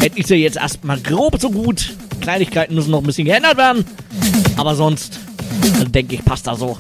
Hätte 0.01 0.19
ich 0.19 0.27
sie 0.27 0.35
jetzt 0.35 0.59
erstmal 0.59 1.01
grob 1.01 1.41
so 1.41 1.51
gut. 1.51 1.95
Kleinigkeiten 2.21 2.75
müssen 2.75 2.91
noch 2.91 2.99
ein 2.99 3.07
bisschen 3.07 3.25
geändert 3.25 3.57
werden. 3.57 3.87
Aber 4.59 4.75
sonst, 4.75 5.10
denke 5.91 6.15
ich, 6.15 6.25
passt 6.25 6.47
da 6.47 6.55
so. 6.55 6.77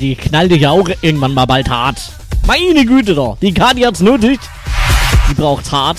Ja, 0.00 0.06
Kati, 0.06 0.14
knall 0.14 0.48
dich 0.48 0.62
ja 0.62 0.70
auch 0.70 0.88
irgendwann 1.02 1.34
mal 1.34 1.44
bald 1.44 1.68
hart. 1.68 2.00
Meine 2.46 2.86
Güte 2.86 3.14
doch, 3.14 3.36
die 3.42 3.52
Kati 3.52 3.82
hat's 3.82 4.00
nötig. 4.00 4.40
Die 5.28 5.34
braucht's 5.34 5.70
hart. 5.70 5.98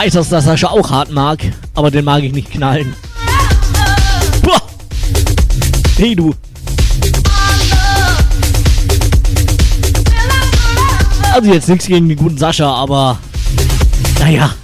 Weiß, 0.00 0.14
dass 0.14 0.30
das 0.30 0.46
Sascha 0.46 0.68
auch 0.68 0.90
hart 0.90 1.10
mag, 1.10 1.40
aber 1.74 1.90
den 1.90 2.06
mag 2.06 2.22
ich 2.22 2.32
nicht 2.32 2.50
knallen. 2.50 2.94
Boah. 4.42 4.62
Hey 5.98 6.14
du. 6.14 6.34
Also 11.34 11.52
jetzt 11.52 11.68
nichts 11.68 11.86
gegen 11.86 12.08
den 12.08 12.16
guten 12.16 12.38
Sascha, 12.38 12.72
aber 12.72 13.18
naja. 14.20 14.54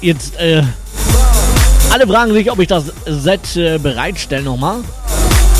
Jetzt, 0.00 0.38
äh, 0.38 0.62
alle 1.92 2.06
fragen 2.06 2.32
sich, 2.32 2.50
ob 2.50 2.58
ich 2.58 2.68
das 2.68 2.84
Set 3.06 3.56
äh, 3.56 3.78
bereitstelle 3.78 4.42
nochmal. 4.42 4.78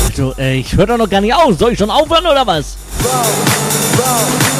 Also, 0.07 0.33
äh, 0.37 0.57
ich 0.59 0.75
höre 0.75 0.87
doch 0.87 0.97
noch 0.97 1.09
gar 1.09 1.21
nicht 1.21 1.33
auf. 1.33 1.57
Soll 1.57 1.73
ich 1.73 1.79
schon 1.79 1.89
aufhören 1.89 2.25
oder 2.25 2.45
was? 2.45 2.77
Hast 3.03 4.50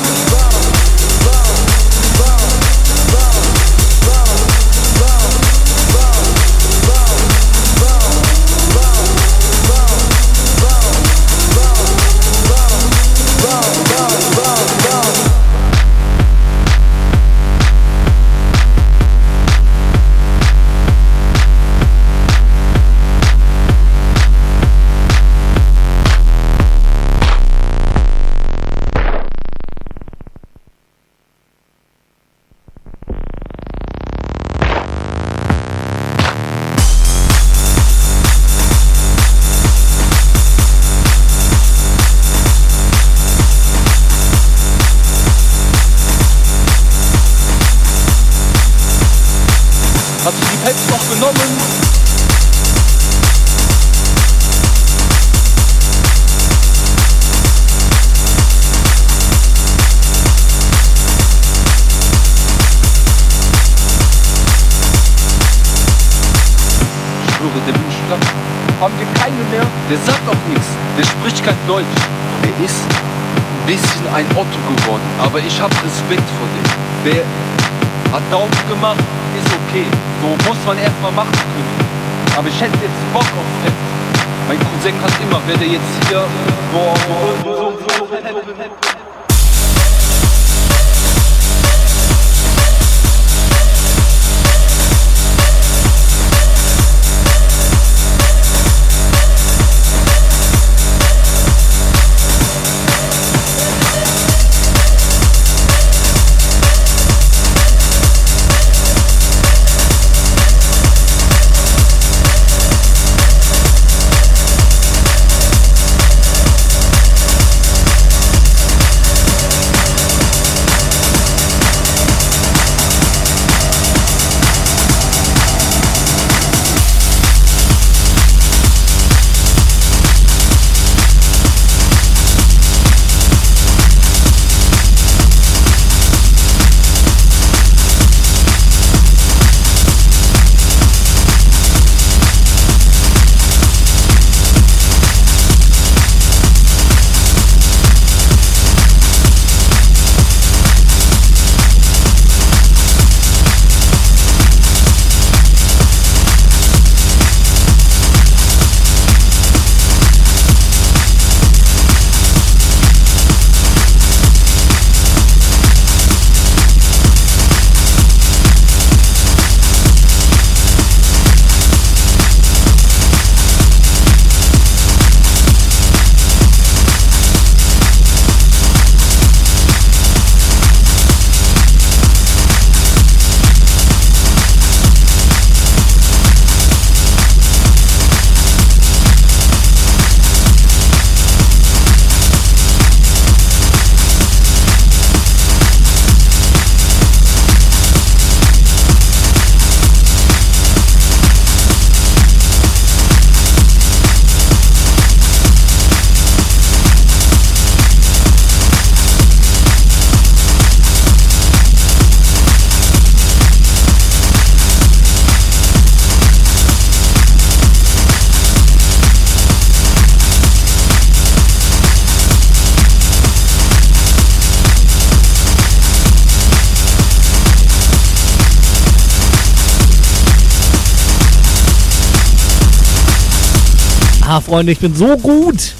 Freunde, 234.52 234.74
ich 234.74 234.80
bin 234.80 234.94
so 234.94 235.16
gut. 235.16 235.72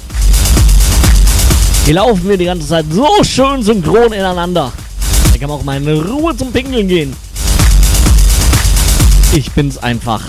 Hier 1.84 1.92
laufen 1.92 2.26
wir 2.26 2.38
die 2.38 2.46
ganze 2.46 2.66
Zeit 2.66 2.86
so 2.90 3.06
schön 3.22 3.62
synchron 3.62 4.14
ineinander. 4.14 4.72
Da 5.30 5.38
kann 5.38 5.50
man 5.50 5.58
auch 5.58 5.62
mal 5.62 5.76
in 5.76 6.00
Ruhe 6.00 6.34
zum 6.34 6.50
Pinkeln 6.50 6.88
gehen. 6.88 7.14
Ich 9.34 9.50
bin's 9.50 9.76
einfach. 9.76 10.22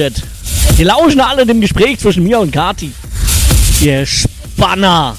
So 0.00 0.06
still 0.06 0.06
im 0.06 0.14
Chat? 0.14 0.22
Die 0.78 0.84
lauschen 0.84 1.20
alle 1.20 1.44
dem 1.46 1.60
Gespräch 1.60 1.98
zwischen 1.98 2.24
mir 2.24 2.40
und 2.40 2.52
Kati. 2.52 2.92
Ihr 3.80 4.06
Spanner. 4.06 5.16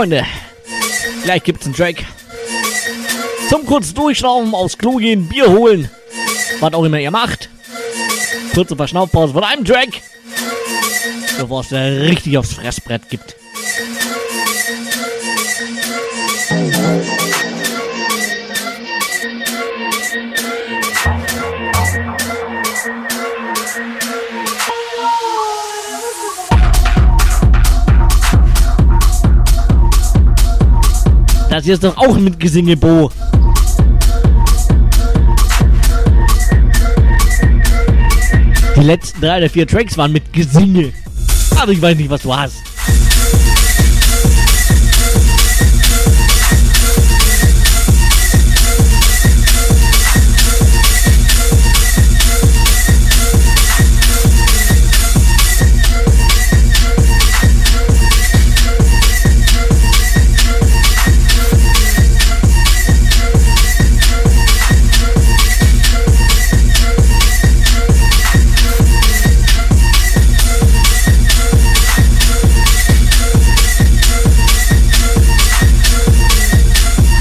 Freunde. 0.00 0.24
Gleich 1.24 1.42
gibt's 1.42 1.66
einen 1.66 1.74
Track. 1.74 2.06
Zum 3.50 3.66
kurz 3.66 3.92
durchschnaufen, 3.92 4.54
aufs 4.54 4.78
Klo 4.78 4.96
gehen, 4.96 5.28
Bier 5.28 5.46
holen. 5.50 5.90
Was 6.58 6.72
auch 6.72 6.84
immer 6.84 6.98
ihr 6.98 7.10
macht. 7.10 7.50
Kurze 8.54 8.76
Verschnaufpause 8.76 9.34
von 9.34 9.44
einem 9.44 9.62
Track. 9.62 10.00
Bevor 11.38 11.60
es 11.60 11.70
richtig 11.70 12.38
aufs 12.38 12.54
Fressbrett 12.54 13.10
gibt. 13.10 13.36
Das 31.50 31.64
hier 31.64 31.74
ist 31.74 31.82
doch 31.82 31.96
auch 31.96 32.16
mit 32.16 32.38
Gesinge, 32.38 32.76
Bo. 32.76 33.10
Die 38.76 38.80
letzten 38.80 39.20
drei 39.20 39.38
oder 39.38 39.50
vier 39.50 39.66
Tracks 39.66 39.98
waren 39.98 40.12
mit 40.12 40.32
Gesinge. 40.32 40.92
Aber 41.60 41.72
ich 41.72 41.82
weiß 41.82 41.96
nicht, 41.96 42.08
was 42.08 42.22
du 42.22 42.34
hast. 42.34 42.69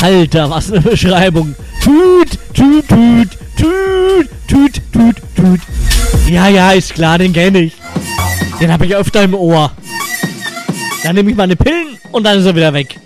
Alter, 0.01 0.49
was 0.49 0.71
eine 0.71 0.81
Beschreibung. 0.81 1.55
Tut, 1.83 2.37
tut, 2.53 2.87
tut, 2.87 3.29
tut, 3.57 4.29
tut, 4.47 4.81
tut, 4.91 5.15
tut. 5.35 5.59
Ja, 6.29 6.47
ja, 6.47 6.71
ist 6.71 6.93
klar, 6.93 7.17
den 7.17 7.33
kenne 7.33 7.59
ich. 7.59 7.73
Den 8.59 8.71
habe 8.71 8.85
ich 8.85 8.95
öfter 8.95 9.23
im 9.23 9.33
Ohr. 9.33 9.71
Dann 11.03 11.15
nehme 11.15 11.31
ich 11.31 11.37
meine 11.37 11.55
Pillen 11.55 11.97
und 12.11 12.23
dann 12.23 12.39
ist 12.39 12.45
er 12.45 12.55
wieder 12.55 12.73
weg. 12.73 12.98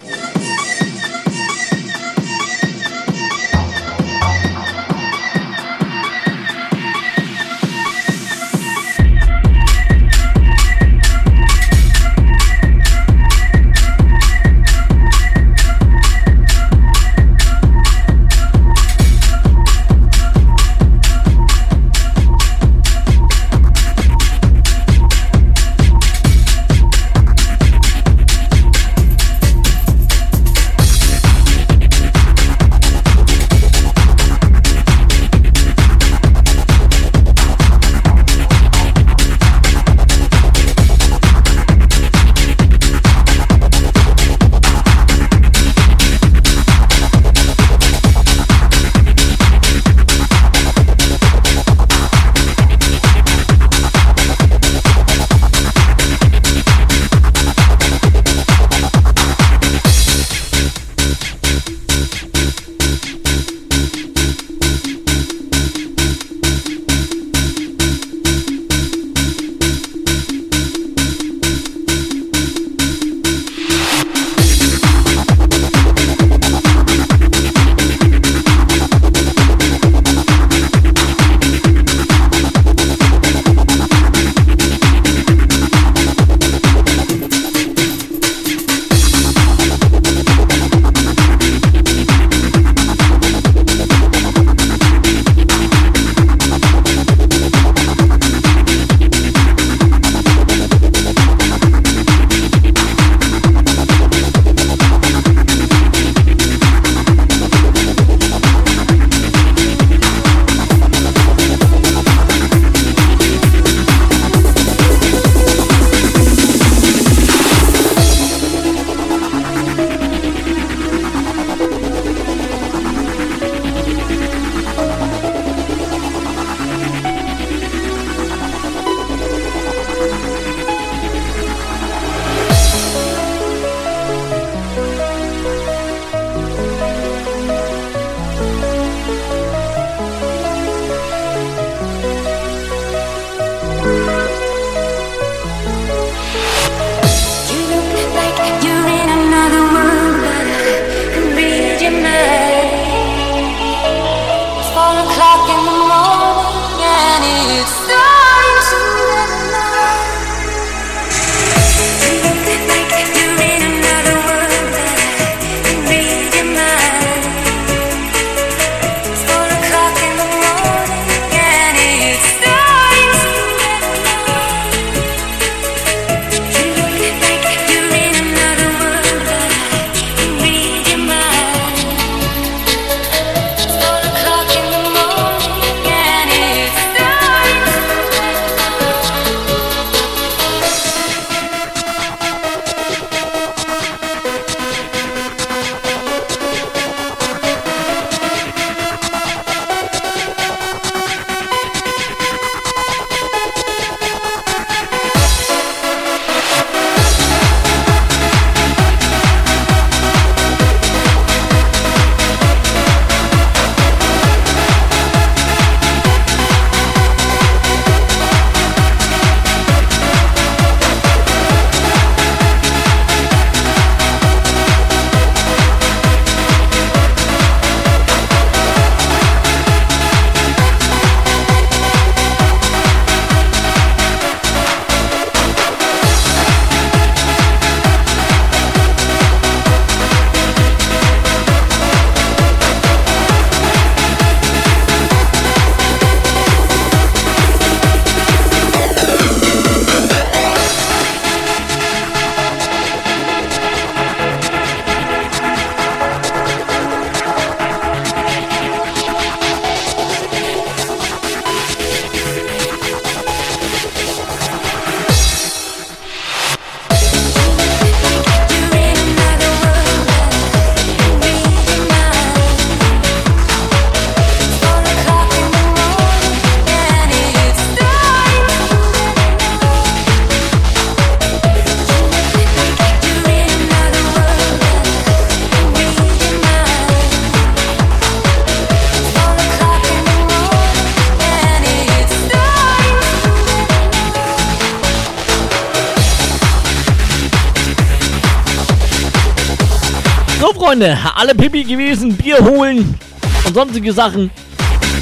So, 300.83 300.89
Freunde, 300.89 301.15
alle 301.15 301.33
Pipi 301.33 301.63
gewesen, 301.63 302.13
Bier 302.13 302.39
holen 302.43 302.99
und 303.45 303.53
sonstige 303.53 303.93
Sachen. 303.93 304.29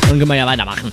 Dann 0.01 0.19
können 0.19 0.27
wir 0.27 0.35
ja 0.35 0.45
weitermachen. 0.45 0.91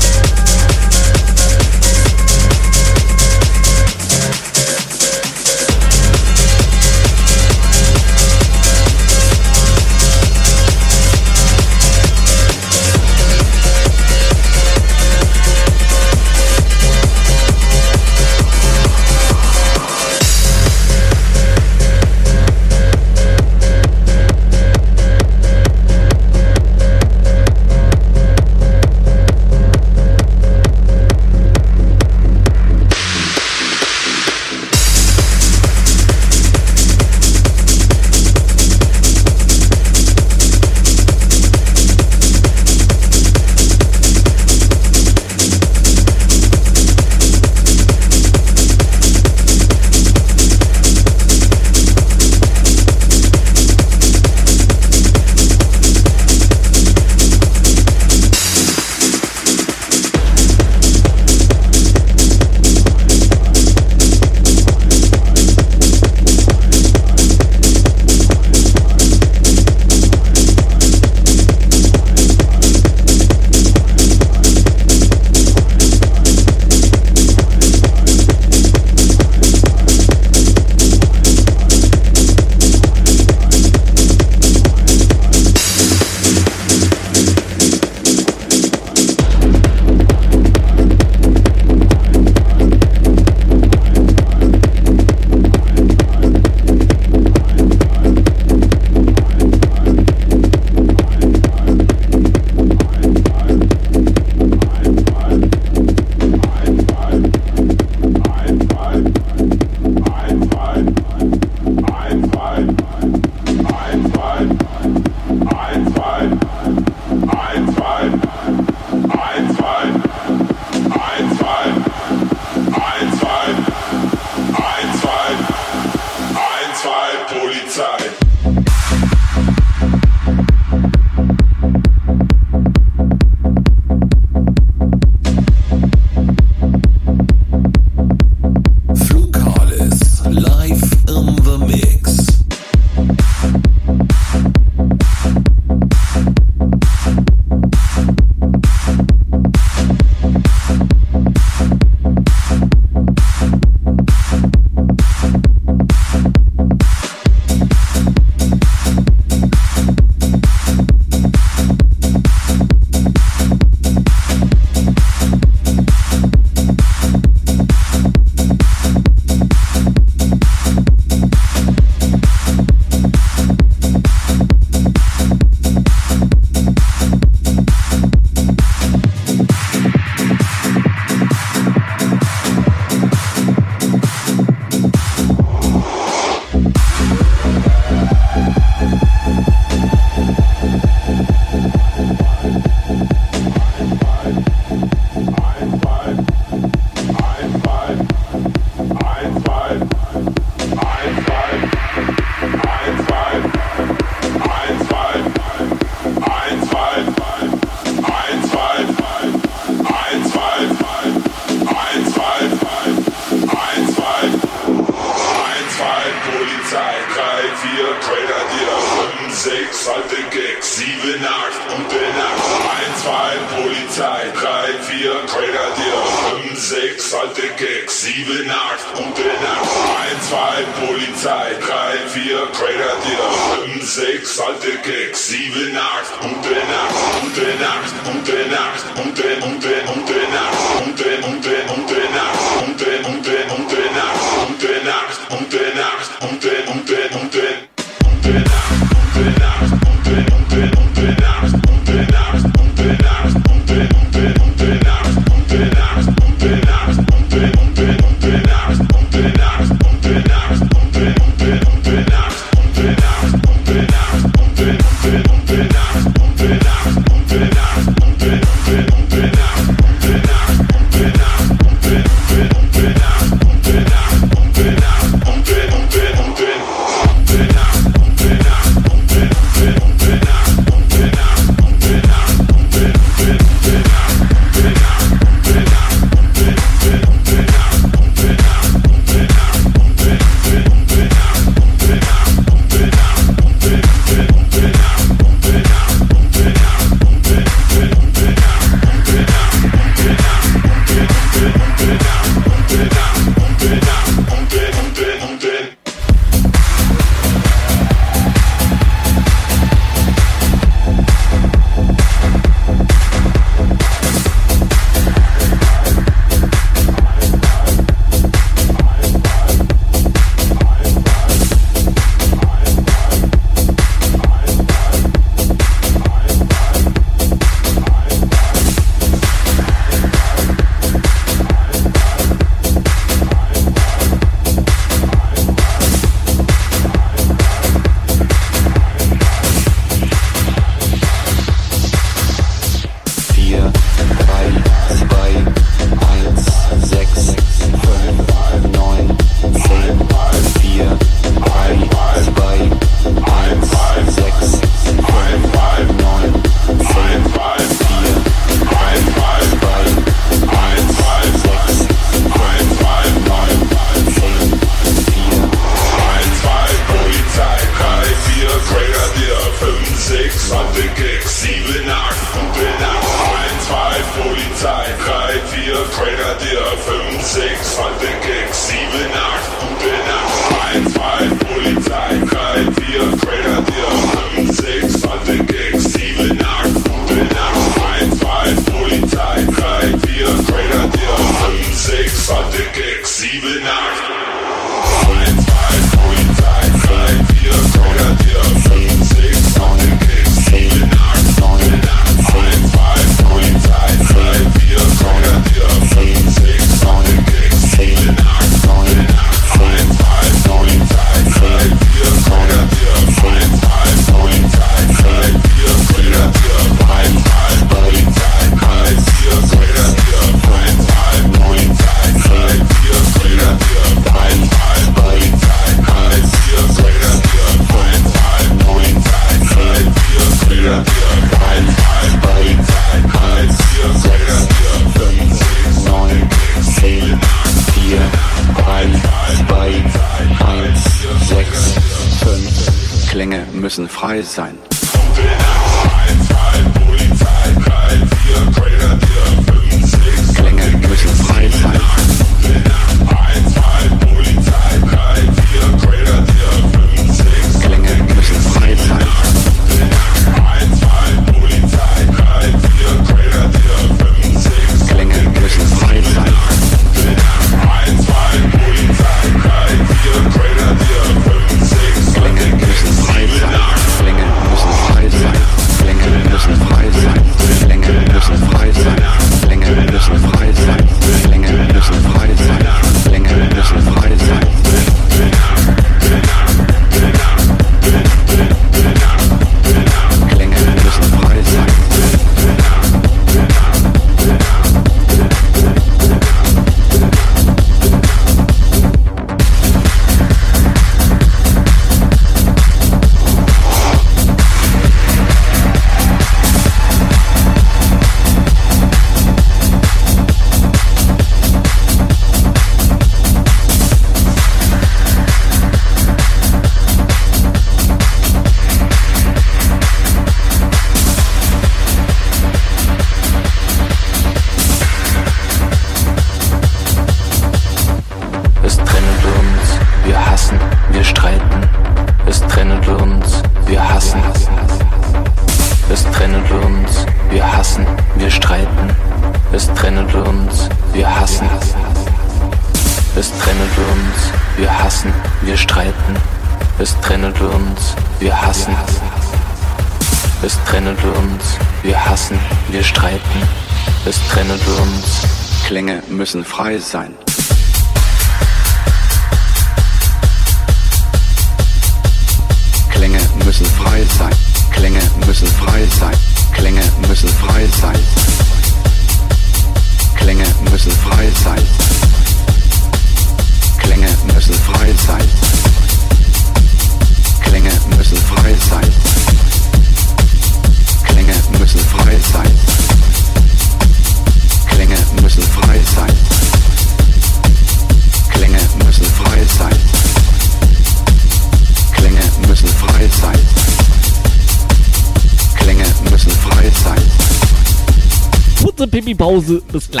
pues 599.71 599.87
claro. 599.87 600.00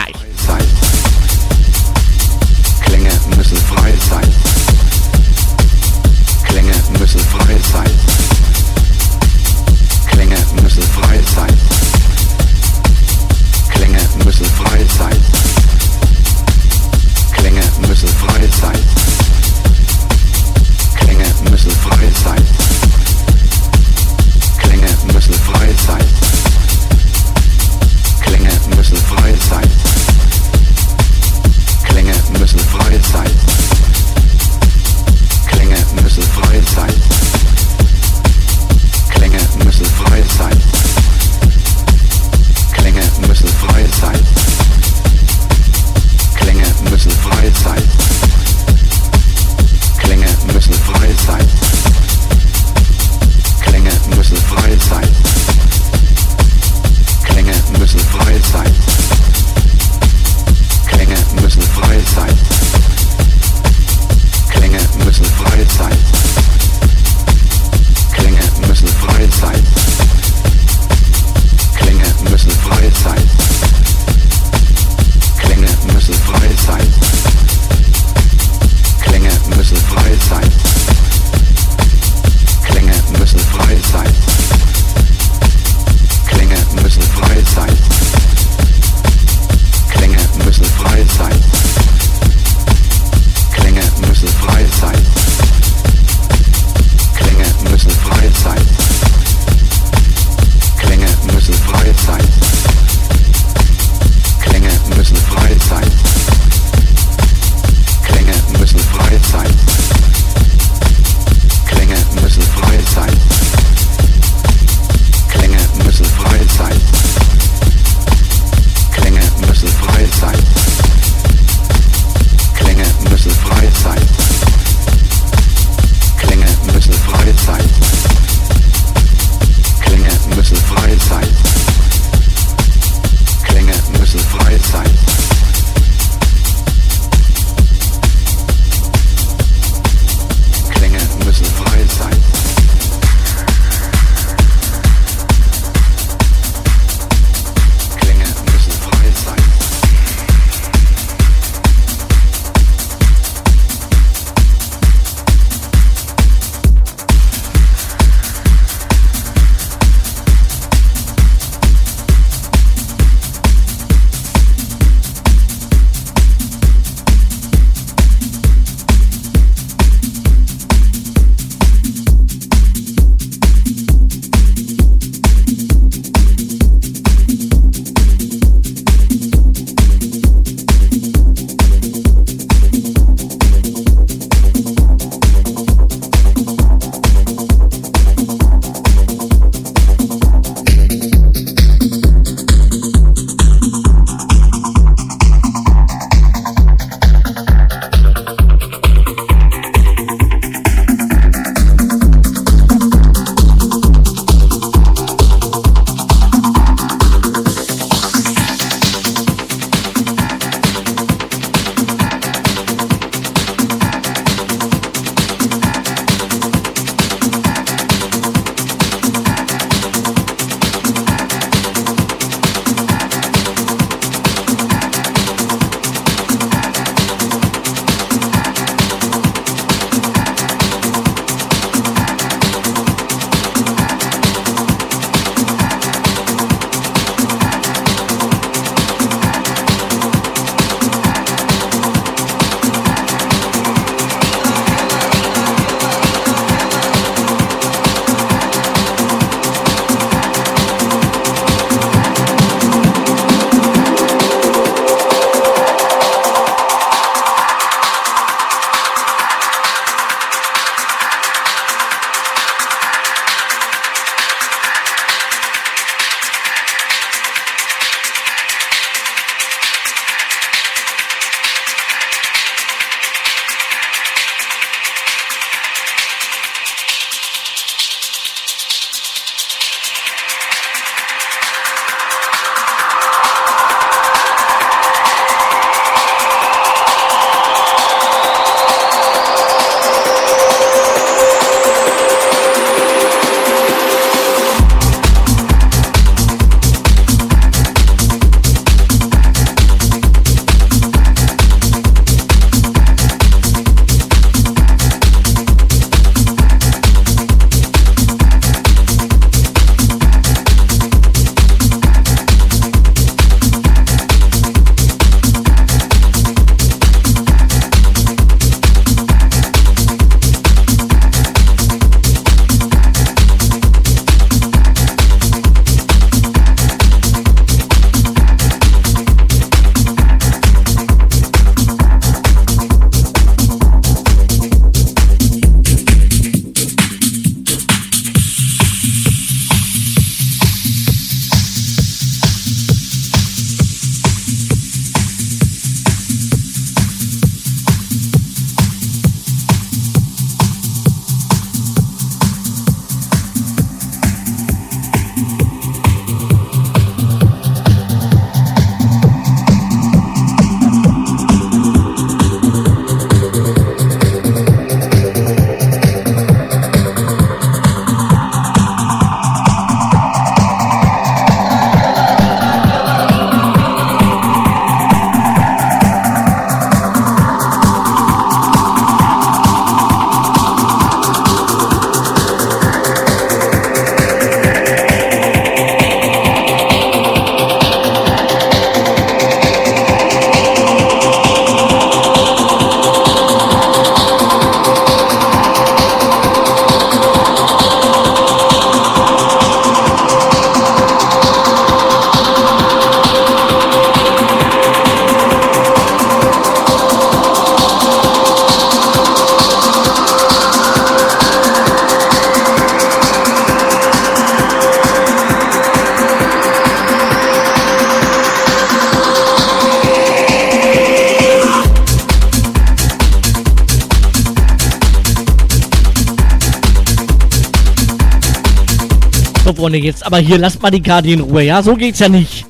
Freunde, 429.71 429.87
jetzt 429.87 430.05
aber 430.05 430.17
hier, 430.17 430.37
lasst 430.37 430.61
mal 430.61 430.69
die 430.69 430.81
Karte 430.81 431.09
in 431.09 431.21
Ruhe, 431.21 431.43
ja? 431.43 431.63
So 431.63 431.75
geht's 431.75 431.99
ja 431.99 432.09
nicht. 432.09 432.45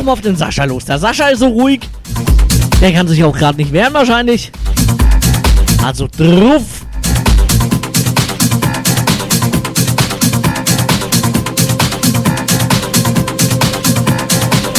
Doch 0.00 0.06
mal 0.06 0.12
auf 0.12 0.20
den 0.22 0.36
Sascha 0.36 0.64
los. 0.64 0.86
Der 0.86 0.98
Sascha 0.98 1.28
ist 1.28 1.40
so 1.40 1.48
ruhig. 1.48 1.80
Der 2.80 2.92
kann 2.92 3.06
sich 3.06 3.22
auch 3.22 3.36
gerade 3.36 3.58
nicht 3.58 3.70
wehren 3.72 3.92
wahrscheinlich. 3.92 4.50
Also 5.84 6.08
drauf. 6.16 6.62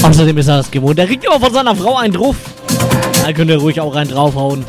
Außerdem 0.01 0.37
ist 0.39 0.47
er 0.47 0.57
das 0.57 0.71
gewohnt. 0.71 0.97
Der 0.97 1.05
kriegt 1.05 1.23
immer 1.23 1.39
von 1.39 1.53
seiner 1.53 1.75
Frau 1.75 1.97
einen 1.97 2.13
drauf. 2.13 2.35
Da 3.23 3.31
könnt 3.31 3.51
ihr 3.51 3.57
ruhig 3.57 3.79
auch 3.79 3.95
einen 3.95 4.09
draufhauen. 4.09 4.65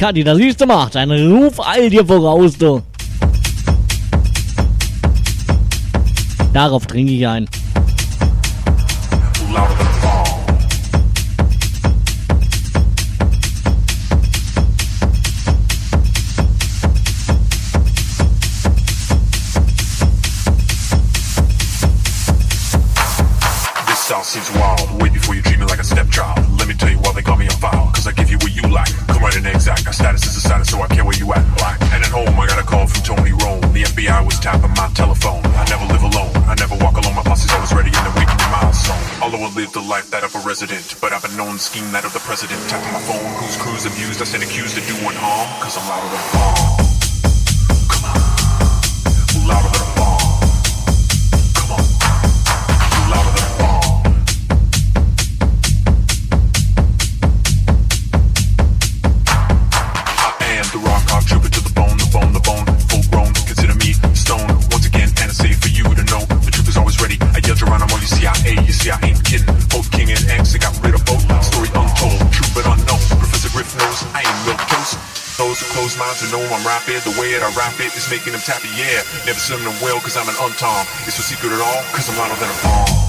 Kathi, 0.00 0.24
da 0.24 0.34
siehst 0.34 0.58
du 0.58 0.64
mal, 0.64 0.88
dein 0.90 1.10
Ruf 1.10 1.60
all 1.60 1.90
dir 1.90 2.06
voraus, 2.06 2.56
du. 2.56 2.80
Darauf 6.54 6.86
trinke 6.86 7.12
ich 7.12 7.28
ein. 7.28 7.46
President. 42.30 42.62
Tapping 42.70 42.92
my 42.92 43.00
phone, 43.00 43.34
whose 43.42 43.56
crews 43.56 43.86
abused. 43.86 44.22
I 44.22 44.24
stand 44.24 44.44
accused 44.44 44.78
of 44.78 44.86
doing 44.86 45.16
harm. 45.18 45.50
Cause 45.60 45.76
I'm 45.76 45.88
louder 45.88 46.06
than 46.14 46.39
making 78.10 78.32
them 78.32 78.42
tap 78.42 78.60
tappy, 78.60 78.68
yeah. 78.76 79.02
Never 79.24 79.38
send 79.38 79.64
them 79.64 79.74
well, 79.80 80.00
cause 80.00 80.16
I'm 80.16 80.28
an 80.28 80.34
untom. 80.34 80.84
It's 81.06 81.16
no 81.18 81.22
secret 81.22 81.52
at 81.52 81.60
all, 81.60 81.82
cause 81.94 82.10
I'm 82.10 82.18
louder 82.18 82.38
than 82.40 82.50
a 82.50 82.62
bomb. 82.62 82.99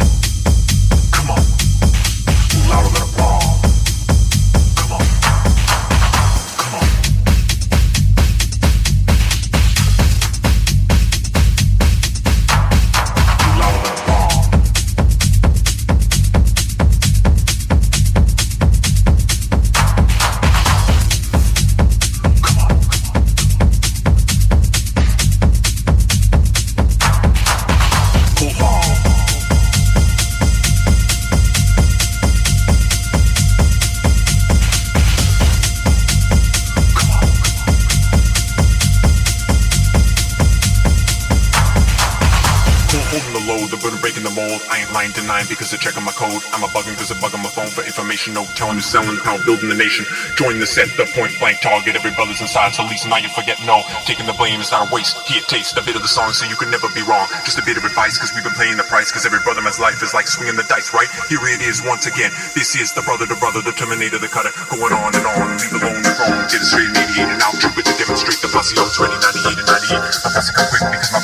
No 48.30 48.46
telling 48.54 48.78
who's 48.78 48.86
selling 48.86 49.18
how 49.26 49.42
building 49.50 49.66
the 49.66 49.76
nation. 49.76 50.06
Join 50.38 50.62
the 50.62 50.70
set, 50.70 50.94
the 50.94 51.10
point 51.18 51.34
blank 51.42 51.58
target. 51.66 51.98
Every 51.98 52.14
brother's 52.14 52.38
inside, 52.38 52.78
so 52.78 52.86
least 52.86 53.10
now 53.10 53.18
you 53.18 53.34
forget 53.34 53.58
no. 53.66 53.82
Taking 54.06 54.30
the 54.30 54.38
blame 54.38 54.62
is 54.62 54.70
not 54.70 54.86
a 54.86 54.90
waste. 54.94 55.18
Here, 55.26 55.42
taste 55.50 55.74
a 55.74 55.82
bit 55.82 55.98
of 55.98 56.06
the 56.06 56.12
song 56.12 56.30
so 56.30 56.46
you 56.46 56.54
can 56.54 56.70
never 56.70 56.86
be 56.94 57.02
wrong. 57.02 57.26
Just 57.42 57.58
a 57.58 57.66
bit 57.66 57.82
of 57.82 57.84
advice 57.86 58.22
because 58.22 58.30
we've 58.38 58.46
been 58.46 58.54
paying 58.54 58.78
the 58.78 58.86
price. 58.86 59.10
Because 59.10 59.26
every 59.26 59.42
brother 59.42 59.66
man's 59.66 59.82
life 59.82 60.04
is 60.06 60.14
like 60.14 60.30
swinging 60.30 60.54
the 60.54 60.68
dice, 60.70 60.94
right? 60.94 61.10
Here 61.34 61.42
it 61.50 61.66
is 61.66 61.82
once 61.82 62.06
again. 62.06 62.30
This 62.54 62.78
is 62.78 62.94
the 62.94 63.02
brother, 63.02 63.26
the 63.26 63.40
brother, 63.42 63.66
the 63.66 63.74
terminator, 63.74 64.22
the 64.22 64.30
cutter. 64.30 64.54
Going 64.70 64.94
on 64.94 65.18
and 65.18 65.26
on. 65.26 65.58
Leave 65.58 65.74
alone 65.82 66.06
the 66.06 66.14
wrong. 66.22 66.46
Get 66.46 66.62
it 66.62 66.70
straight, 66.70 66.94
mediated 66.94 67.42
out. 67.42 67.58
Troop 67.58 67.74
it 67.82 67.90
to 67.90 67.96
demonstrate 67.98 68.38
the 68.46 68.54
posse. 68.54 68.78
Ready, 69.02 69.18
98 69.18 69.58
and 69.58 69.66
98. 69.66 69.98
My 69.98 70.30
posse 70.30 70.54
come 70.54 70.68
quick 70.70 70.86
because 70.94 71.10
my 71.10 71.21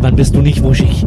Ey, 0.00 0.04
wann 0.04 0.16
bist 0.16 0.34
du 0.34 0.40
nicht 0.40 0.62
wuschig? 0.62 1.04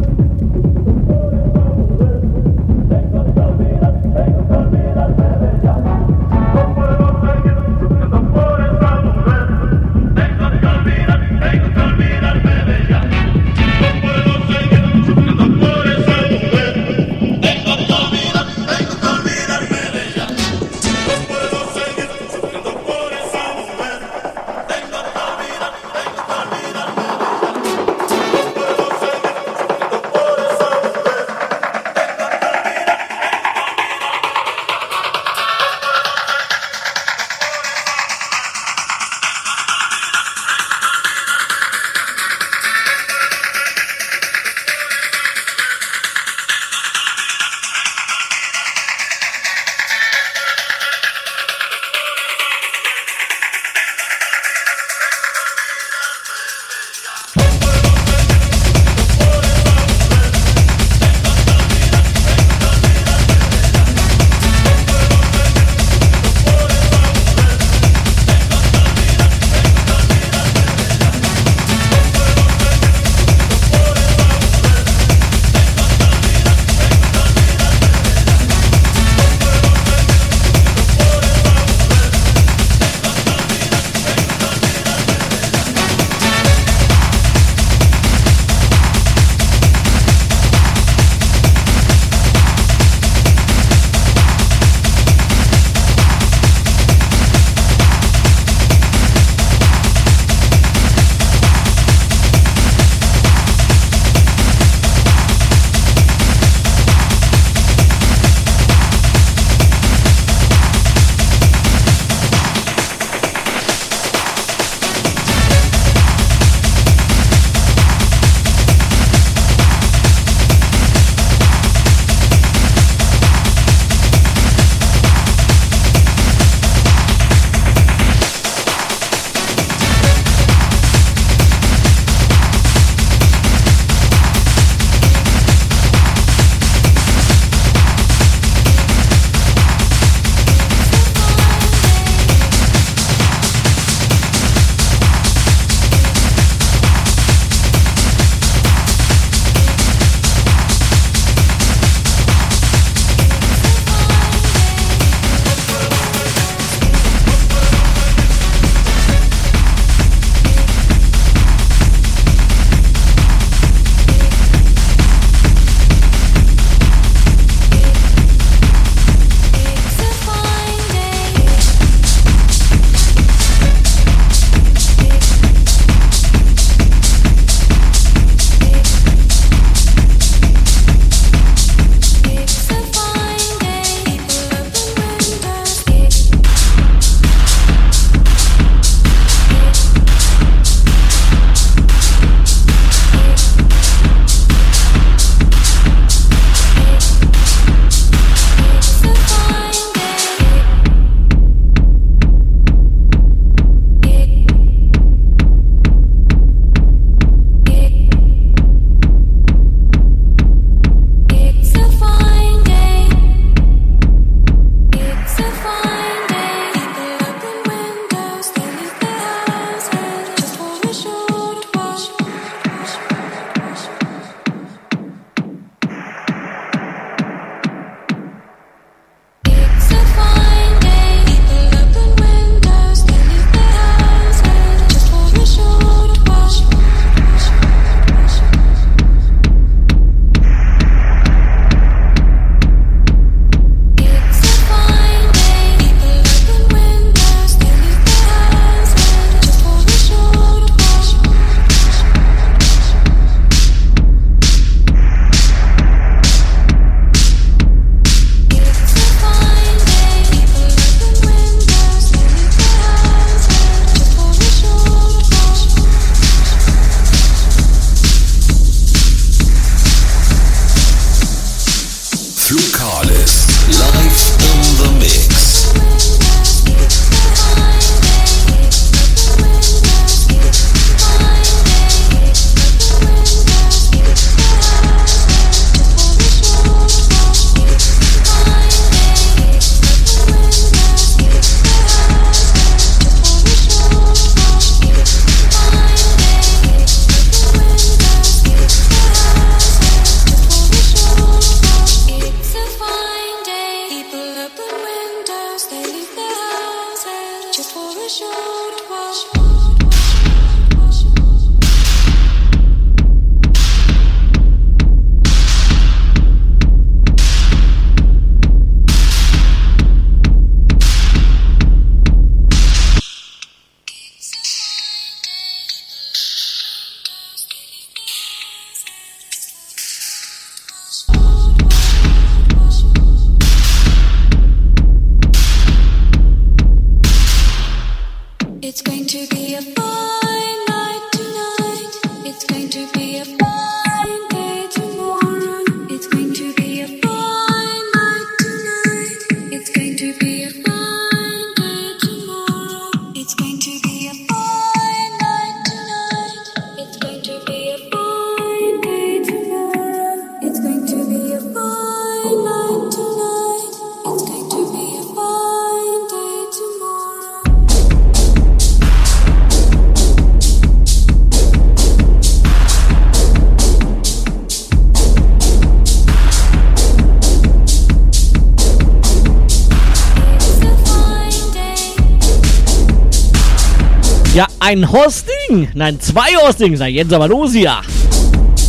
ein 384.74 384.92
Hosting. 384.92 385.68
Nein, 385.74 386.00
zwei 386.00 386.34
Hostings. 386.36 386.80
Na, 386.80 386.86
jetzt 386.86 387.12
aber 387.12 387.28
los 387.28 387.52
hier. 387.52 387.76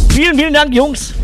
Vielen, 0.09 0.37
vielen 0.37 0.53
Dank, 0.53 0.73
Jungs. 0.73 1.14